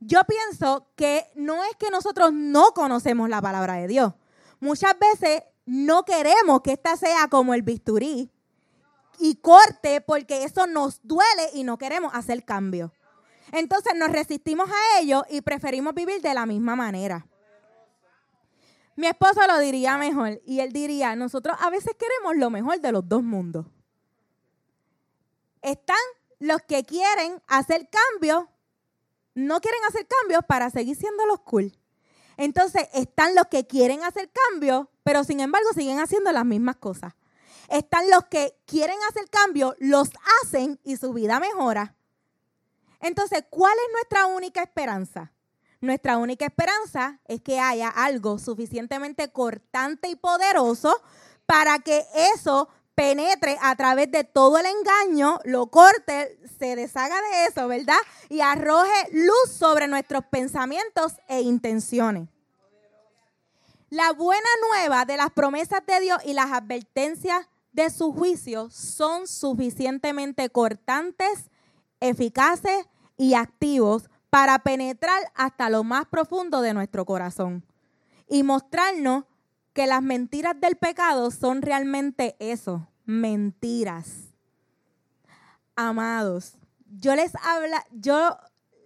Yo 0.00 0.20
pienso 0.24 0.90
que 0.94 1.24
no 1.34 1.64
es 1.64 1.74
que 1.78 1.90
nosotros 1.90 2.34
no 2.34 2.72
conocemos 2.74 3.30
la 3.30 3.40
palabra 3.40 3.74
de 3.74 3.88
Dios. 3.88 4.12
Muchas 4.60 4.94
veces 4.98 5.42
no 5.64 6.04
queremos 6.04 6.60
que 6.60 6.72
esta 6.72 6.96
sea 6.96 7.28
como 7.28 7.54
el 7.54 7.62
bisturí 7.62 8.30
y 9.18 9.36
corte 9.36 10.02
porque 10.02 10.44
eso 10.44 10.66
nos 10.66 11.00
duele 11.02 11.48
y 11.54 11.64
no 11.64 11.78
queremos 11.78 12.14
hacer 12.14 12.44
cambio. 12.44 12.92
Entonces 13.52 13.94
nos 13.96 14.10
resistimos 14.10 14.68
a 14.68 15.00
ello 15.00 15.24
y 15.30 15.40
preferimos 15.40 15.94
vivir 15.94 16.20
de 16.20 16.34
la 16.34 16.44
misma 16.44 16.76
manera. 16.76 17.26
Mi 18.96 19.06
esposo 19.06 19.46
lo 19.46 19.58
diría 19.58 19.98
mejor 19.98 20.40
y 20.46 20.60
él 20.60 20.72
diría, 20.72 21.14
nosotros 21.16 21.56
a 21.60 21.68
veces 21.68 21.94
queremos 21.98 22.36
lo 22.36 22.50
mejor 22.50 22.80
de 22.80 22.92
los 22.92 23.06
dos 23.06 23.22
mundos. 23.22 23.66
Están 25.60 25.96
los 26.38 26.62
que 26.62 26.84
quieren 26.84 27.42
hacer 27.46 27.88
cambios, 27.90 28.46
no 29.34 29.60
quieren 29.60 29.80
hacer 29.86 30.06
cambios 30.06 30.42
para 30.48 30.70
seguir 30.70 30.96
siendo 30.96 31.26
los 31.26 31.40
cool. 31.40 31.76
Entonces 32.38 32.88
están 32.94 33.34
los 33.34 33.46
que 33.46 33.66
quieren 33.66 34.02
hacer 34.02 34.30
cambios, 34.50 34.86
pero 35.02 35.24
sin 35.24 35.40
embargo 35.40 35.68
siguen 35.74 36.00
haciendo 36.00 36.32
las 36.32 36.46
mismas 36.46 36.76
cosas. 36.76 37.14
Están 37.68 38.10
los 38.10 38.24
que 38.26 38.56
quieren 38.64 38.98
hacer 39.08 39.28
cambios, 39.28 39.74
los 39.78 40.10
hacen 40.42 40.80
y 40.84 40.96
su 40.96 41.12
vida 41.12 41.38
mejora. 41.40 41.96
Entonces, 43.00 43.44
¿cuál 43.50 43.74
es 43.74 43.92
nuestra 43.92 44.26
única 44.26 44.62
esperanza? 44.62 45.32
Nuestra 45.80 46.16
única 46.16 46.46
esperanza 46.46 47.20
es 47.26 47.40
que 47.42 47.60
haya 47.60 47.88
algo 47.88 48.38
suficientemente 48.38 49.30
cortante 49.30 50.08
y 50.08 50.16
poderoso 50.16 51.00
para 51.44 51.78
que 51.78 52.04
eso 52.34 52.68
penetre 52.94 53.58
a 53.60 53.76
través 53.76 54.10
de 54.10 54.24
todo 54.24 54.58
el 54.58 54.64
engaño, 54.66 55.38
lo 55.44 55.66
corte, 55.66 56.38
se 56.58 56.74
deshaga 56.76 57.14
de 57.14 57.44
eso, 57.46 57.68
¿verdad? 57.68 57.98
Y 58.30 58.40
arroje 58.40 58.90
luz 59.12 59.52
sobre 59.52 59.86
nuestros 59.86 60.24
pensamientos 60.24 61.12
e 61.28 61.42
intenciones. 61.42 62.28
La 63.90 64.12
buena 64.12 64.48
nueva 64.68 65.04
de 65.04 65.18
las 65.18 65.30
promesas 65.30 65.84
de 65.86 66.00
Dios 66.00 66.18
y 66.24 66.32
las 66.32 66.50
advertencias 66.50 67.46
de 67.72 67.90
su 67.90 68.12
juicio 68.12 68.70
son 68.70 69.28
suficientemente 69.28 70.48
cortantes, 70.48 71.50
eficaces 72.00 72.86
y 73.18 73.34
activos 73.34 74.08
para 74.36 74.58
penetrar 74.58 75.32
hasta 75.34 75.70
lo 75.70 75.82
más 75.82 76.04
profundo 76.04 76.60
de 76.60 76.74
nuestro 76.74 77.06
corazón 77.06 77.64
y 78.28 78.42
mostrarnos 78.42 79.24
que 79.72 79.86
las 79.86 80.02
mentiras 80.02 80.60
del 80.60 80.76
pecado 80.76 81.30
son 81.30 81.62
realmente 81.62 82.36
eso, 82.38 82.86
mentiras. 83.06 84.34
Amados, 85.74 86.58
yo 86.84 87.16
les 87.16 87.34
habla, 87.36 87.82
yo 87.92 88.36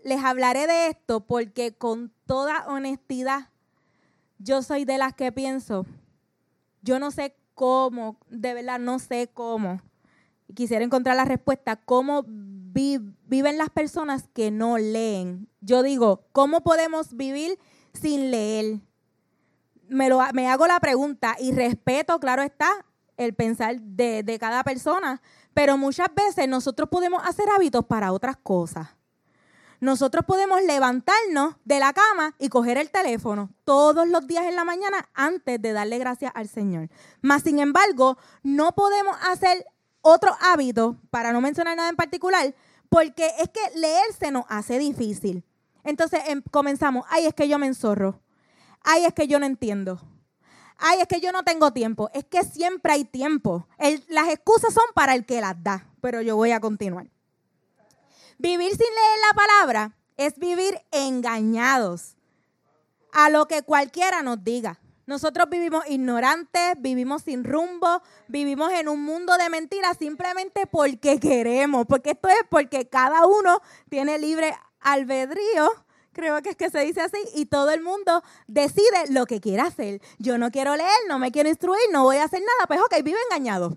les 0.05 0.23
hablaré 0.23 0.69
de 0.69 0.87
esto 0.87 1.27
porque 1.27 1.75
con 1.77 2.13
toda 2.27 2.69
honestidad 2.69 3.49
yo 4.39 4.63
soy 4.63 4.85
de 4.85 4.99
las 4.99 5.15
que 5.15 5.33
pienso, 5.33 5.85
yo 6.81 7.01
no 7.01 7.11
sé 7.11 7.35
cómo, 7.55 8.21
de 8.29 8.55
verdad 8.55 8.79
no 8.79 9.01
sé 9.01 9.29
cómo. 9.35 9.83
Quisiera 10.55 10.85
encontrar 10.85 11.17
la 11.17 11.25
respuesta, 11.25 11.75
cómo 11.75 12.25
viven 13.27 13.59
las 13.59 13.71
personas 13.71 14.29
que 14.33 14.51
no 14.51 14.79
leen. 14.79 15.49
Yo 15.61 15.83
digo, 15.83 16.27
¿cómo 16.33 16.63
podemos 16.63 17.17
vivir 17.17 17.59
sin 17.93 18.31
leer? 18.31 18.81
Me, 19.89 20.09
lo, 20.09 20.21
me 20.33 20.49
hago 20.49 20.67
la 20.67 20.81
pregunta 20.81 21.37
y 21.39 21.53
respeto, 21.53 22.21
claro 22.21 22.43
está, 22.43 22.85
el 23.17 23.35
pensar 23.35 23.81
de, 23.81 24.23
de 24.23 24.39
cada 24.39 24.63
persona, 24.63 25.21
pero 25.53 25.77
muchas 25.77 26.09
veces 26.15 26.49
nosotros 26.49 26.89
podemos 26.89 27.23
hacer 27.25 27.47
hábitos 27.51 27.85
para 27.85 28.13
otras 28.13 28.37
cosas. 28.37 28.89
Nosotros 29.81 30.25
podemos 30.27 30.63
levantarnos 30.63 31.57
de 31.65 31.79
la 31.79 31.95
cama 31.95 32.35
y 32.39 32.51
coger 32.51 32.77
el 32.77 32.91
teléfono 32.91 33.51
todos 33.65 34.07
los 34.07 34.27
días 34.27 34.45
en 34.45 34.55
la 34.55 34.65
mañana 34.65 35.09
antes 35.15 35.61
de 35.61 35.73
darle 35.73 35.99
gracias 35.99 36.33
al 36.35 36.49
Señor. 36.49 36.91
Mas, 37.23 37.43
sin 37.43 37.59
embargo, 37.59 38.19
no 38.43 38.73
podemos 38.73 39.17
hacer 39.23 39.67
otro 40.03 40.37
hábito, 40.41 40.97
para 41.11 41.33
no 41.33 41.41
mencionar 41.41 41.77
nada 41.77 41.89
en 41.89 41.97
particular, 41.97 42.55
porque 42.91 43.33
es 43.39 43.49
que 43.49 43.79
leer 43.79 44.13
se 44.19 44.31
nos 44.31 44.45
hace 44.49 44.79
difícil. 44.79 45.45
Entonces 45.85 46.21
em, 46.27 46.43
comenzamos, 46.51 47.07
ay, 47.09 47.25
es 47.25 47.35
que 47.35 47.49
yo 47.49 47.59
me 47.59 47.67
enzorro. 47.67 48.21
Ay, 48.83 49.05
es 49.05 49.15
que 49.15 49.27
yo 49.27 49.39
no 49.39 49.47
entiendo. 49.47 50.01
Ay, 50.77 50.99
es 51.01 51.07
que 51.07 51.21
yo 51.21 51.33
no 51.33 51.45
tengo 51.45 51.73
tiempo. 51.73 52.11
Es 52.13 52.25
que 52.25 52.43
siempre 52.43 52.93
hay 52.93 53.05
tiempo. 53.05 53.67
las 54.09 54.29
excusas 54.29 54.75
son 54.75 54.85
para 54.95 55.15
el 55.15 55.25
que 55.25 55.41
las 55.41 55.63
da, 55.63 55.87
pero 56.01 56.21
yo 56.21 56.37
voy 56.37 56.51
a 56.51 56.61
continuar. 56.61 57.07
Vivir 58.39 58.71
sin 58.71 58.79
leer 58.79 59.19
la 59.29 59.35
palabra 59.35 59.97
es 60.17 60.39
vivir 60.39 60.79
engañados. 60.91 62.17
a 63.13 63.29
lo 63.29 63.47
que 63.47 63.63
cualquiera 63.63 64.23
nos 64.23 64.43
diga. 64.45 64.80
Nosotros 65.11 65.51
vivimos 65.51 65.83
ignorantes, 65.89 66.75
vivimos 66.79 67.23
sin 67.23 67.43
rumbo, 67.43 68.01
vivimos 68.29 68.73
en 68.73 68.89
un 68.89 69.03
mundo 69.03 69.37
de 69.37 69.51
mentiras 69.51 69.97
simplemente 69.99 70.69
porque 70.69 71.19
queremos, 71.19 71.85
porque 71.89 72.11
esto 72.11 72.29
es 72.29 72.45
porque 72.49 72.89
cada 72.89 73.27
uno 73.27 73.61
tiene 73.89 74.21
libre 74.21 74.55
albedrío, 74.79 75.69
creo 76.13 76.41
que 76.43 76.51
es 76.51 76.57
que 76.57 76.71
se 76.71 76.79
dice 76.85 77.01
así, 77.01 77.19
y 77.35 77.47
todo 77.47 77.71
el 77.73 77.83
mundo 77.83 78.23
decide 78.47 79.09
lo 79.09 79.27
que 79.27 79.41
quiere 79.41 79.63
hacer. 79.63 80.01
Yo 80.21 80.39
no 80.39 80.53
quiero 80.53 80.77
leer, 80.77 81.01
no 81.09 81.19
me 81.19 81.33
quiero 81.33 81.49
instruir, 81.49 81.83
no 81.91 82.05
voy 82.05 82.19
a 82.19 82.25
hacer 82.27 82.43
nada, 82.43 82.69
pues 82.69 82.79
ok, 82.79 83.03
vive 83.03 83.19
engañado. 83.33 83.77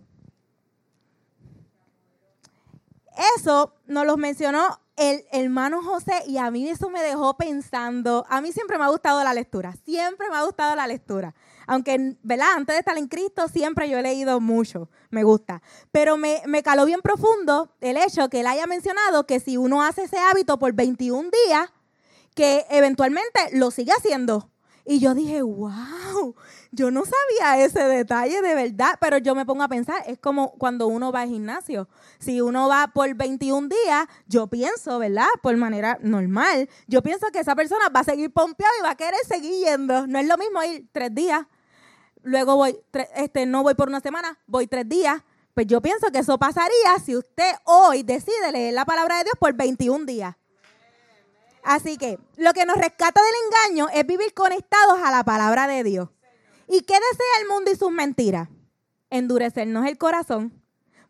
Eso 3.35 3.73
nos 3.87 4.05
lo 4.05 4.17
mencionó 4.17 4.82
el 4.95 5.25
hermano 5.31 5.81
José 5.81 6.23
y 6.27 6.37
a 6.37 6.51
mí 6.51 6.69
eso 6.69 6.89
me 6.89 7.01
dejó 7.01 7.35
pensando. 7.35 8.25
A 8.29 8.41
mí 8.41 8.51
siempre 8.51 8.77
me 8.77 8.83
ha 8.83 8.89
gustado 8.89 9.23
la 9.23 9.33
lectura, 9.33 9.73
siempre 9.85 10.29
me 10.29 10.35
ha 10.35 10.43
gustado 10.43 10.75
la 10.75 10.87
lectura. 10.87 11.33
Aunque, 11.65 12.15
¿verdad? 12.23 12.53
Antes 12.55 12.75
de 12.75 12.79
estar 12.79 12.97
en 12.97 13.07
Cristo 13.07 13.47
siempre 13.47 13.89
yo 13.89 13.97
he 13.97 14.03
leído 14.03 14.39
mucho, 14.39 14.89
me 15.09 15.23
gusta. 15.23 15.61
Pero 15.91 16.17
me, 16.17 16.41
me 16.45 16.61
caló 16.61 16.85
bien 16.85 17.01
profundo 17.01 17.73
el 17.81 17.97
hecho 17.97 18.29
que 18.29 18.41
él 18.41 18.47
haya 18.47 18.67
mencionado 18.67 19.25
que 19.25 19.39
si 19.39 19.57
uno 19.57 19.83
hace 19.83 20.03
ese 20.03 20.19
hábito 20.19 20.59
por 20.59 20.73
21 20.73 21.29
días, 21.47 21.69
que 22.35 22.65
eventualmente 22.69 23.39
lo 23.53 23.71
sigue 23.71 23.91
haciendo. 23.91 24.52
Y 24.85 24.99
yo 24.99 25.13
dije, 25.13 25.41
wow, 25.41 26.35
yo 26.71 26.91
no 26.91 27.03
sabía 27.05 27.63
ese 27.63 27.83
detalle 27.85 28.41
de 28.41 28.53
verdad, 28.53 28.97
pero 28.99 29.17
yo 29.17 29.33
me 29.33 29.45
pongo 29.45 29.63
a 29.63 29.69
pensar, 29.69 30.03
es 30.07 30.19
como 30.19 30.51
cuando 30.53 30.87
uno 30.87 31.11
va 31.11 31.21
al 31.21 31.29
gimnasio. 31.29 31.87
Si 32.19 32.41
uno 32.41 32.67
va 32.67 32.91
por 32.93 33.13
21 33.13 33.69
días, 33.69 34.07
yo 34.27 34.47
pienso, 34.47 34.99
¿verdad? 34.99 35.27
Por 35.41 35.55
manera 35.55 35.97
normal, 36.01 36.69
yo 36.87 37.01
pienso 37.01 37.27
que 37.31 37.39
esa 37.39 37.55
persona 37.55 37.87
va 37.95 38.01
a 38.01 38.03
seguir 38.03 38.31
pompeado 38.31 38.73
y 38.79 38.83
va 38.83 38.91
a 38.91 38.95
querer 38.95 39.19
seguir 39.25 39.65
yendo. 39.65 40.05
No 40.05 40.19
es 40.19 40.27
lo 40.27 40.37
mismo 40.37 40.61
ir 40.63 40.85
tres 40.91 41.15
días, 41.15 41.45
luego 42.21 42.57
voy, 42.57 42.77
este, 43.15 43.45
no 43.45 43.63
voy 43.63 43.75
por 43.75 43.87
una 43.87 44.01
semana, 44.01 44.37
voy 44.47 44.67
tres 44.67 44.87
días. 44.89 45.21
Pues 45.53 45.67
yo 45.67 45.81
pienso 45.81 46.07
que 46.11 46.19
eso 46.19 46.37
pasaría 46.37 46.97
si 47.05 47.15
usted 47.15 47.51
hoy 47.65 48.03
decide 48.03 48.51
leer 48.51 48.73
la 48.73 48.85
palabra 48.85 49.19
de 49.19 49.25
Dios 49.25 49.35
por 49.39 49.53
21 49.53 50.05
días. 50.05 50.35
Así 51.63 51.97
que 51.97 52.19
lo 52.35 52.53
que 52.53 52.65
nos 52.65 52.77
rescata 52.77 53.21
del 53.21 53.33
engaño 53.45 53.89
es 53.93 54.05
vivir 54.05 54.33
conectados 54.33 54.99
a 55.03 55.11
la 55.11 55.23
palabra 55.23 55.67
de 55.67 55.83
Dios. 55.83 56.09
¿Y 56.67 56.81
qué 56.81 56.93
desea 56.93 57.41
el 57.41 57.47
mundo 57.47 57.71
y 57.71 57.75
sus 57.75 57.91
mentiras? 57.91 58.49
Endurecernos 59.09 59.85
el 59.85 59.97
corazón 59.97 60.61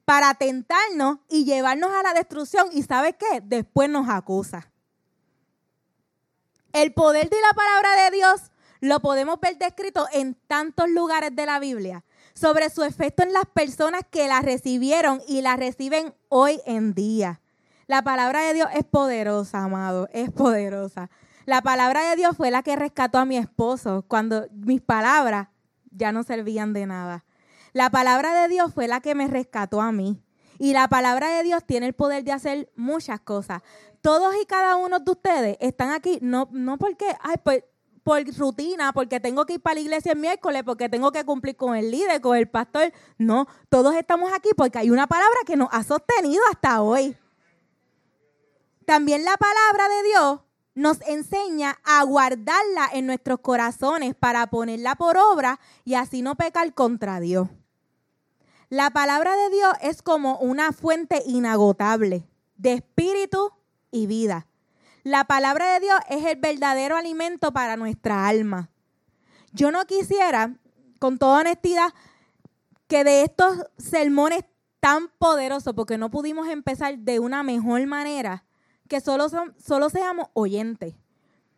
para 0.06 0.34
tentarnos 0.36 1.20
y 1.30 1.46
llevarnos 1.46 1.92
a 1.92 2.04
la 2.04 2.14
destrucción. 2.14 2.68
¿Y 2.72 2.84
sabe 2.84 3.14
qué? 3.14 3.42
Después 3.44 3.90
nos 3.90 4.10
acusa. 4.10 4.72
El 6.74 6.94
poder 6.94 7.30
de 7.30 7.40
la 7.40 7.54
palabra 7.54 8.04
de 8.04 8.12
Dios 8.18 8.42
lo 8.80 9.00
podemos 9.00 9.40
ver 9.40 9.58
descrito 9.58 10.08
en 10.12 10.36
tantos 10.48 10.90
lugares 10.90 11.36
de 11.36 11.46
la 11.46 11.60
Biblia 11.60 12.04
sobre 12.34 12.70
su 12.70 12.84
efecto 12.84 13.24
en 13.24 13.32
las 13.32 13.46
personas 13.46 14.02
que 14.10 14.28
la 14.28 14.42
recibieron 14.42 15.22
y 15.28 15.42
la 15.42 15.56
reciben 15.56 16.14
hoy 16.30 16.60
en 16.66 16.94
día. 16.94 17.43
La 17.88 18.02
palabra 18.04 18.42
de 18.42 18.54
Dios 18.54 18.70
es 18.74 18.84
poderosa, 18.84 19.64
amado, 19.64 20.08
es 20.14 20.32
poderosa. 20.32 21.10
La 21.46 21.62
palabra 21.62 22.10
de 22.10 22.16
Dios 22.16 22.38
fue 22.38 22.52
la 22.52 22.64
que 22.64 22.76
rescató 22.76 23.18
a 23.18 23.26
mi 23.26 23.38
esposo 23.38 24.06
cuando 24.08 24.48
mis 24.52 24.82
palabras 24.82 25.50
ya 25.92 26.12
no 26.12 26.24
servían 26.24 26.74
de 26.74 26.86
nada. 26.86 27.26
La 27.74 27.90
palabra 27.90 28.42
de 28.42 28.48
Dios 28.48 28.74
fue 28.74 28.88
la 28.88 29.02
que 29.02 29.16
me 29.16 29.28
rescató 29.28 29.82
a 29.82 29.92
mí. 29.92 30.22
Y 30.60 30.74
la 30.74 30.88
palabra 30.88 31.36
de 31.36 31.44
Dios 31.44 31.66
tiene 31.66 31.88
el 31.88 31.94
poder 31.94 32.24
de 32.24 32.32
hacer 32.32 32.72
muchas 32.76 33.20
cosas. 33.20 33.62
Todos 34.02 34.34
y 34.42 34.46
cada 34.46 34.76
uno 34.76 35.00
de 35.00 35.12
ustedes 35.12 35.58
están 35.60 35.90
aquí, 35.90 36.20
no, 36.22 36.48
no 36.52 36.78
porque, 36.78 37.06
ay, 37.22 37.36
pues, 37.44 37.64
por 38.04 38.22
rutina, 38.38 38.92
porque 38.94 39.20
tengo 39.20 39.46
que 39.46 39.54
ir 39.54 39.62
para 39.62 39.76
la 39.76 39.82
iglesia 39.82 40.12
el 40.12 40.20
miércoles, 40.20 40.64
porque 40.64 40.90
tengo 40.90 41.12
que 41.12 41.24
cumplir 41.24 41.56
con 41.56 41.76
el 41.76 41.90
líder, 41.90 42.22
con 42.22 42.38
el 42.38 42.48
pastor. 42.48 42.94
No, 43.18 43.48
todos 43.70 43.96
estamos 43.96 44.32
aquí 44.34 44.50
porque 44.56 44.78
hay 44.78 44.92
una 44.92 45.08
palabra 45.08 45.38
que 45.46 45.56
nos 45.56 45.70
ha 45.72 45.84
sostenido 45.84 46.42
hasta 46.52 46.82
hoy. 46.82 47.18
También 48.86 49.24
la 49.24 49.38
palabra 49.38 49.90
de 49.90 50.04
Dios 50.04 50.40
nos 50.76 51.02
enseña 51.02 51.80
a 51.84 52.04
guardarla 52.04 52.90
en 52.94 53.06
nuestros 53.06 53.40
corazones 53.40 54.16
para 54.16 54.48
ponerla 54.48 54.96
por 54.96 55.18
obra 55.18 55.60
y 55.86 55.94
así 55.94 56.22
no 56.22 56.36
pecar 56.36 56.74
contra 56.74 57.20
Dios. 57.20 57.50
La 58.70 58.90
palabra 58.90 59.36
de 59.36 59.50
Dios 59.52 59.74
es 59.82 60.02
como 60.02 60.38
una 60.40 60.72
fuente 60.72 61.22
inagotable 61.28 62.28
de 62.58 62.74
espíritu 62.74 63.52
y 63.92 64.08
vida. 64.08 64.48
La 65.04 65.26
palabra 65.26 65.74
de 65.74 65.80
Dios 65.82 66.00
es 66.10 66.26
el 66.26 66.40
verdadero 66.40 66.96
alimento 66.96 67.52
para 67.52 67.78
nuestra 67.78 68.28
alma. 68.28 68.70
Yo 69.52 69.72
no 69.72 69.86
quisiera, 69.86 70.56
con 71.00 71.20
toda 71.20 71.42
honestidad, 71.42 71.94
que 72.88 73.04
de 73.04 73.24
estos 73.24 73.66
sermones 73.78 74.46
tan 74.80 75.10
poderosos, 75.20 75.74
porque 75.76 75.98
no 75.98 76.10
pudimos 76.10 76.48
empezar 76.48 76.98
de 76.98 77.20
una 77.20 77.44
mejor 77.44 77.86
manera, 77.86 78.44
que 78.94 79.02
solo, 79.02 79.28
solo 79.58 79.90
seamos 79.90 80.28
oyentes, 80.34 80.94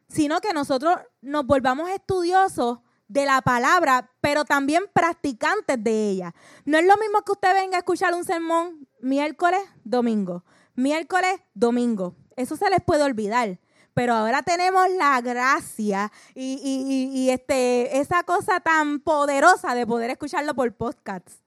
sino 0.07 0.39
que 0.39 0.53
nosotros 0.53 0.95
nos 1.21 1.45
volvamos 1.45 1.89
estudiosos 1.89 2.79
de 3.09 3.25
la 3.25 3.41
palabra, 3.41 4.09
pero 4.21 4.45
también 4.45 4.83
practicantes 4.93 5.83
de 5.83 6.11
ella. 6.11 6.33
No 6.63 6.77
es 6.77 6.85
lo 6.85 6.95
mismo 6.95 7.23
que 7.23 7.33
usted 7.33 7.53
venga 7.53 7.75
a 7.75 7.79
escuchar 7.79 8.13
un 8.13 8.23
sermón 8.23 8.87
miércoles, 9.01 9.59
domingo, 9.83 10.45
miércoles, 10.75 11.41
domingo. 11.53 12.15
Eso 12.37 12.55
se 12.55 12.69
les 12.69 12.79
puede 12.79 13.03
olvidar. 13.03 13.59
Pero 13.93 14.13
ahora 14.13 14.41
tenemos 14.41 14.89
la 14.91 15.19
gracia 15.19 16.13
y, 16.33 17.11
y 17.13 17.29
este, 17.31 17.99
esa 17.99 18.23
cosa 18.23 18.61
tan 18.61 19.01
poderosa 19.01 19.75
de 19.75 19.85
poder 19.85 20.09
escucharlo 20.09 20.53
por 20.53 20.73
podcasts. 20.73 21.41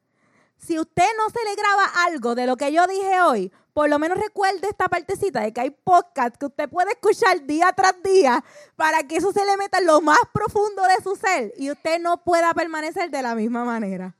Si 0.58 0.78
usted 0.78 1.06
no 1.16 1.30
se 1.30 1.44
le 1.48 1.54
graba 1.54 1.84
algo 2.06 2.34
de 2.34 2.46
lo 2.46 2.56
que 2.56 2.72
yo 2.72 2.86
dije 2.86 3.20
hoy, 3.22 3.52
por 3.78 3.88
lo 3.88 4.00
menos 4.00 4.18
recuerde 4.18 4.66
esta 4.68 4.88
partecita 4.88 5.40
de 5.40 5.52
que 5.52 5.60
hay 5.60 5.70
podcast 5.70 6.34
que 6.34 6.46
usted 6.46 6.68
puede 6.68 6.90
escuchar 6.90 7.46
día 7.46 7.72
tras 7.76 7.94
día 8.02 8.44
para 8.74 9.04
que 9.04 9.14
eso 9.14 9.30
se 9.30 9.46
le 9.46 9.56
meta 9.56 9.78
en 9.78 9.86
lo 9.86 10.00
más 10.00 10.18
profundo 10.32 10.82
de 10.82 11.00
su 11.00 11.14
ser 11.14 11.52
y 11.56 11.70
usted 11.70 12.00
no 12.00 12.24
pueda 12.24 12.52
permanecer 12.54 13.08
de 13.08 13.22
la 13.22 13.36
misma 13.36 13.64
manera. 13.64 14.16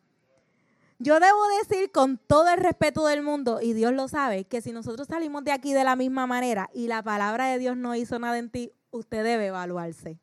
Yo 1.01 1.19
debo 1.19 1.41
decir 1.61 1.91
con 1.91 2.19
todo 2.19 2.49
el 2.51 2.59
respeto 2.61 3.05
del 3.09 3.23
mundo, 3.23 3.59
y 3.61 3.73
Dios 3.73 3.93
lo 3.93 4.07
sabe, 4.07 4.45
que 4.45 4.61
si 4.61 4.71
nosotros 4.71 5.09
salimos 5.09 5.43
de 5.43 5.51
aquí 5.51 5.73
de 5.73 5.83
la 5.83 5.97
misma 5.97 6.29
manera 6.29 6.71
y 6.73 6.87
la 6.87 7.03
palabra 7.03 7.47
de 7.47 7.59
Dios 7.59 7.77
no 7.77 7.97
hizo 7.97 8.17
nada 8.21 8.39
en 8.39 8.51
ti, 8.51 8.71
usted 8.93 9.25
debe 9.25 9.47
evaluarse. 9.47 10.21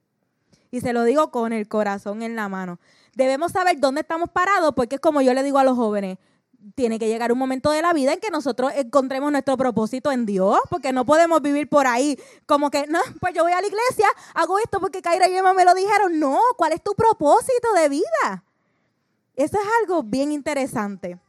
Y 0.71 0.80
se 0.80 0.93
lo 0.93 1.04
digo 1.04 1.32
con 1.32 1.52
el 1.52 1.67
corazón 1.67 2.21
en 2.21 2.38
la 2.38 2.48
mano. 2.48 2.80
Debemos 3.15 3.52
saber 3.52 3.82
dónde 3.82 4.00
estamos 4.00 4.30
parados 4.30 4.74
porque 4.76 4.95
es 4.95 5.02
como 5.02 5.21
yo 5.21 5.34
le 5.34 5.43
digo 5.43 5.60
a 5.60 5.65
los 5.65 5.76
jóvenes, 5.76 6.19
tiene 6.73 6.97
que 6.97 7.08
llegar 7.08 7.32
un 7.32 7.38
momento 7.38 7.69
de 7.69 7.82
la 7.82 7.93
vida 7.93 8.13
en 8.13 8.19
que 8.19 8.32
nosotros 8.32 8.71
encontremos 8.75 9.32
nuestro 9.32 9.58
propósito 9.58 10.12
en 10.12 10.25
Dios, 10.25 10.60
porque 10.69 10.91
no 10.91 11.06
podemos 11.06 11.41
vivir 11.41 11.69
por 11.69 11.86
ahí 11.86 12.19
como 12.45 12.71
que, 12.71 12.88
no, 12.88 12.99
pues 13.19 13.34
yo 13.34 13.43
voy 13.43 13.51
a 13.51 13.62
la 13.62 13.67
iglesia, 13.67 14.08
hago 14.34 14.58
esto 14.60 14.80
porque 14.80 15.01
Kaira 15.01 15.28
y 15.28 15.36
Emma 15.36 15.54
me 15.54 15.65
lo 15.65 15.73
dijeron. 15.73 16.19
No, 16.19 16.39
¿cuál 16.58 16.73
es 16.73 16.82
tu 16.82 16.93
propósito 16.95 17.73
de 17.75 17.89
vida? 17.89 18.43
Eso 19.36 19.58
es 19.60 19.67
algo 19.82 20.01
bien 20.01 20.32
interesante. 20.32 21.19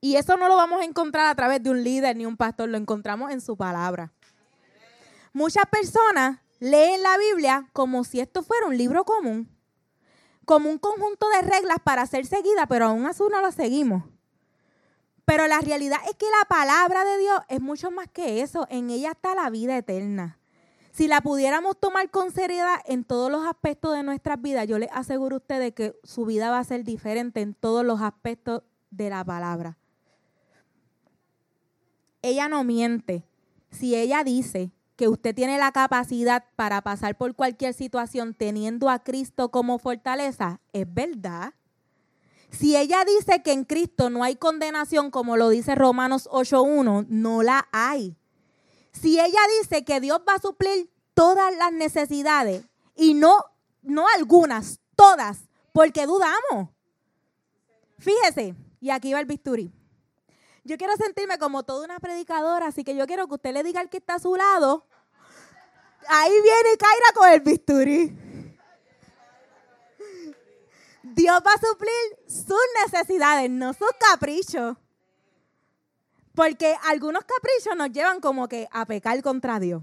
Y 0.00 0.16
eso 0.16 0.36
no 0.36 0.48
lo 0.48 0.56
vamos 0.56 0.82
a 0.82 0.84
encontrar 0.84 1.26
a 1.26 1.34
través 1.34 1.62
de 1.62 1.70
un 1.70 1.82
líder 1.82 2.16
ni 2.16 2.26
un 2.26 2.36
pastor, 2.36 2.68
lo 2.68 2.76
encontramos 2.76 3.32
en 3.32 3.40
su 3.40 3.56
palabra. 3.56 4.12
Muchas 5.32 5.64
personas 5.66 6.38
leen 6.60 7.02
la 7.02 7.18
Biblia 7.18 7.68
como 7.72 8.04
si 8.04 8.20
esto 8.20 8.42
fuera 8.42 8.66
un 8.66 8.76
libro 8.76 9.04
común, 9.04 9.50
como 10.44 10.70
un 10.70 10.78
conjunto 10.78 11.28
de 11.30 11.42
reglas 11.42 11.78
para 11.82 12.06
ser 12.06 12.26
seguida, 12.26 12.66
pero 12.66 12.86
aún 12.86 13.06
así 13.06 13.22
no 13.30 13.40
lo 13.40 13.50
seguimos. 13.50 14.04
Pero 15.26 15.48
la 15.48 15.60
realidad 15.60 15.98
es 16.08 16.14
que 16.14 16.26
la 16.26 16.48
palabra 16.48 17.04
de 17.04 17.18
Dios 17.18 17.40
es 17.48 17.60
mucho 17.60 17.90
más 17.90 18.08
que 18.08 18.40
eso. 18.42 18.66
En 18.70 18.90
ella 18.90 19.10
está 19.10 19.34
la 19.34 19.50
vida 19.50 19.76
eterna. 19.76 20.38
Si 20.92 21.08
la 21.08 21.20
pudiéramos 21.20 21.78
tomar 21.78 22.10
con 22.10 22.30
seriedad 22.30 22.76
en 22.86 23.04
todos 23.04 23.30
los 23.30 23.44
aspectos 23.44 23.94
de 23.94 24.04
nuestras 24.04 24.40
vidas, 24.40 24.66
yo 24.66 24.78
les 24.78 24.88
aseguro 24.92 25.36
a 25.36 25.38
ustedes 25.40 25.74
que 25.74 25.94
su 26.04 26.24
vida 26.24 26.48
va 26.48 26.60
a 26.60 26.64
ser 26.64 26.84
diferente 26.84 27.42
en 27.42 27.54
todos 27.54 27.84
los 27.84 28.00
aspectos 28.00 28.62
de 28.90 29.10
la 29.10 29.24
palabra. 29.24 29.76
Ella 32.22 32.48
no 32.48 32.64
miente. 32.64 33.24
Si 33.70 33.94
ella 33.96 34.22
dice 34.24 34.70
que 34.94 35.08
usted 35.08 35.34
tiene 35.34 35.58
la 35.58 35.72
capacidad 35.72 36.44
para 36.54 36.82
pasar 36.82 37.18
por 37.18 37.34
cualquier 37.34 37.74
situación 37.74 38.32
teniendo 38.32 38.88
a 38.88 39.00
Cristo 39.00 39.50
como 39.50 39.78
fortaleza, 39.78 40.60
es 40.72 40.86
verdad. 40.94 41.52
Si 42.50 42.76
ella 42.76 43.04
dice 43.04 43.42
que 43.42 43.52
en 43.52 43.64
Cristo 43.64 44.10
no 44.10 44.24
hay 44.24 44.36
condenación, 44.36 45.10
como 45.10 45.36
lo 45.36 45.48
dice 45.48 45.74
Romanos 45.74 46.28
8.1, 46.30 47.06
no 47.08 47.42
la 47.42 47.68
hay. 47.72 48.16
Si 48.92 49.20
ella 49.20 49.40
dice 49.60 49.84
que 49.84 50.00
Dios 50.00 50.20
va 50.26 50.34
a 50.34 50.40
suplir 50.40 50.90
todas 51.14 51.54
las 51.56 51.72
necesidades 51.72 52.64
y 52.94 53.14
no, 53.14 53.44
no 53.82 54.06
algunas, 54.08 54.80
todas, 54.94 55.38
porque 55.72 56.06
dudamos. 56.06 56.70
Fíjese, 57.98 58.54
y 58.80 58.90
aquí 58.90 59.12
va 59.12 59.20
el 59.20 59.26
bisturí. 59.26 59.72
Yo 60.64 60.76
quiero 60.76 60.96
sentirme 60.96 61.38
como 61.38 61.62
toda 61.62 61.84
una 61.84 62.00
predicadora, 62.00 62.66
así 62.66 62.84
que 62.84 62.96
yo 62.96 63.06
quiero 63.06 63.28
que 63.28 63.34
usted 63.34 63.52
le 63.52 63.62
diga 63.62 63.80
al 63.80 63.88
que 63.88 63.98
está 63.98 64.14
a 64.14 64.18
su 64.18 64.34
lado, 64.34 64.86
ahí 66.08 66.32
viene 66.32 66.76
Kaira 66.78 67.12
con 67.14 67.30
el 67.30 67.40
bisturí. 67.40 68.25
Dios 71.14 71.40
va 71.46 71.52
a 71.52 71.66
suplir 71.66 71.92
sus 72.26 72.56
necesidades, 72.84 73.50
no 73.50 73.72
sus 73.72 73.90
caprichos. 73.98 74.76
Porque 76.34 76.76
algunos 76.84 77.24
caprichos 77.24 77.76
nos 77.76 77.90
llevan 77.90 78.20
como 78.20 78.48
que 78.48 78.68
a 78.70 78.84
pecar 78.84 79.22
contra 79.22 79.58
Dios. 79.58 79.82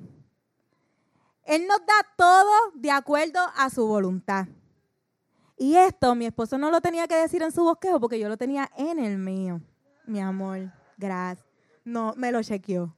Él 1.45 1.65
nos 1.67 1.79
da 1.79 1.93
todo 2.15 2.51
de 2.75 2.91
acuerdo 2.91 3.39
a 3.55 3.69
su 3.69 3.87
voluntad. 3.87 4.47
Y 5.57 5.75
esto 5.75 6.15
mi 6.15 6.25
esposo 6.25 6.57
no 6.57 6.71
lo 6.71 6.81
tenía 6.81 7.07
que 7.07 7.15
decir 7.15 7.41
en 7.41 7.51
su 7.51 7.63
bosquejo 7.63 7.99
porque 7.99 8.19
yo 8.19 8.27
lo 8.29 8.37
tenía 8.37 8.69
en 8.77 8.99
el 8.99 9.17
mío. 9.17 9.61
Mi 10.05 10.19
amor, 10.19 10.71
gracias. 10.97 11.47
No, 11.83 12.13
me 12.17 12.31
lo 12.31 12.41
chequeó. 12.43 12.95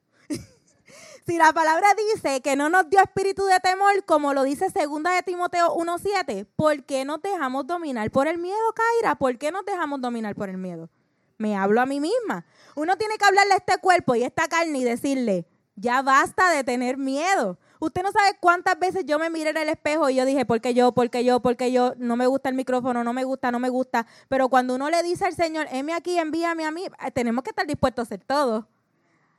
Si 1.26 1.38
la 1.38 1.52
palabra 1.54 1.88
dice 2.14 2.42
que 2.42 2.56
no 2.56 2.70
nos 2.70 2.88
dio 2.90 3.02
espíritu 3.02 3.46
de 3.46 3.60
temor, 3.60 4.06
como 4.06 4.34
lo 4.34 4.44
dice 4.44 4.70
segunda 4.70 5.12
de 5.12 5.24
Timoteo 5.24 5.76
1.7, 5.76 6.46
¿por 6.56 6.84
qué 6.84 7.04
nos 7.04 7.22
dejamos 7.22 7.66
dominar 7.66 8.12
por 8.12 8.28
el 8.28 8.38
miedo, 8.38 8.74
Kaira? 8.76 9.16
¿Por 9.16 9.38
qué 9.40 9.52
nos 9.52 9.66
dejamos 9.66 10.02
dominar 10.02 10.36
por 10.36 10.50
el 10.50 10.58
miedo? 10.58 10.90
Me 11.38 11.58
hablo 11.58 11.82
a 11.82 11.88
mí 11.88 12.00
misma. 12.00 12.46
Uno 12.76 12.96
tiene 12.98 13.18
que 13.18 13.26
hablarle 13.26 13.54
a 13.54 13.58
este 13.58 13.78
cuerpo 13.80 14.14
y 14.14 14.24
a 14.24 14.28
esta 14.28 14.48
carne 14.48 14.78
y 14.78 14.84
decirle, 14.84 15.48
ya 15.76 16.04
basta 16.04 16.52
de 16.52 16.64
tener 16.64 16.98
miedo. 16.98 17.58
Usted 17.80 18.04
no 18.04 18.12
sabe 18.12 18.38
cuántas 18.40 18.78
veces 18.78 19.04
yo 19.06 19.18
me 19.18 19.32
miré 19.32 19.50
en 19.50 19.58
el 19.58 19.70
espejo 19.70 20.10
y 20.12 20.16
yo 20.16 20.26
dije, 20.26 20.46
¿por 20.46 20.62
qué 20.62 20.76
yo? 20.76 20.92
¿Por 20.94 21.10
qué 21.10 21.24
yo? 21.24 21.40
¿Por 21.42 21.58
qué 21.58 21.72
yo? 21.72 21.94
No 21.98 22.16
me 22.16 22.28
gusta 22.28 22.50
el 22.50 22.56
micrófono, 22.56 23.04
no 23.04 23.14
me 23.14 23.24
gusta, 23.24 23.52
no 23.52 23.60
me 23.60 23.70
gusta. 23.70 24.06
Pero 24.30 24.48
cuando 24.50 24.76
uno 24.76 24.92
le 24.92 25.02
dice 25.02 25.26
al 25.26 25.34
Señor, 25.34 25.68
heme 25.72 25.94
aquí, 25.94 26.20
envíame 26.20 26.66
a 26.66 26.72
mí, 26.72 26.86
tenemos 27.16 27.44
que 27.44 27.50
estar 27.50 27.66
dispuestos 27.66 28.04
a 28.04 28.06
hacer 28.08 28.24
todo. 28.24 28.68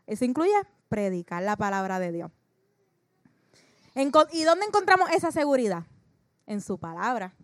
Eso 0.07 0.25
incluye 0.25 0.53
predicar 0.89 1.43
la 1.43 1.57
palabra 1.57 1.99
de 1.99 2.13
Dios. 2.13 2.31
¿Y 4.33 4.43
dónde 4.45 4.67
encontramos 4.67 5.11
esa 5.11 5.33
seguridad? 5.33 5.85
En 6.47 6.61
su 6.61 6.79
palabra. 6.79 7.35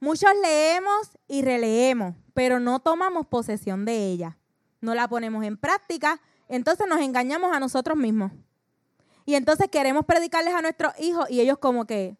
Muchos 0.00 0.30
leemos 0.42 1.18
y 1.26 1.42
releemos, 1.42 2.14
pero 2.34 2.60
no 2.60 2.78
tomamos 2.78 3.26
posesión 3.26 3.84
de 3.84 4.10
ella. 4.10 4.38
No 4.80 4.94
la 4.94 5.08
ponemos 5.08 5.44
en 5.44 5.56
práctica, 5.56 6.20
entonces 6.48 6.86
nos 6.86 7.00
engañamos 7.00 7.54
a 7.54 7.58
nosotros 7.58 7.96
mismos. 7.96 8.30
Y 9.24 9.34
entonces 9.34 9.68
queremos 9.68 10.04
predicarles 10.04 10.54
a 10.54 10.62
nuestros 10.62 10.92
hijos 11.00 11.28
y 11.28 11.40
ellos 11.40 11.58
como 11.58 11.86
que, 11.86 12.16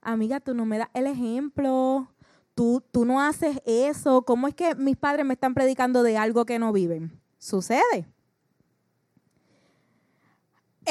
amiga, 0.00 0.40
tú 0.40 0.54
no 0.54 0.64
me 0.64 0.78
das 0.78 0.88
el 0.92 1.06
ejemplo, 1.06 2.12
tú, 2.54 2.82
tú 2.90 3.04
no 3.04 3.20
haces 3.20 3.60
eso, 3.64 4.22
¿cómo 4.22 4.48
es 4.48 4.54
que 4.54 4.74
mis 4.74 4.96
padres 4.96 5.24
me 5.24 5.34
están 5.34 5.54
predicando 5.54 6.02
de 6.02 6.18
algo 6.18 6.44
que 6.44 6.58
no 6.58 6.72
viven? 6.72 7.20
Sucede. 7.38 8.06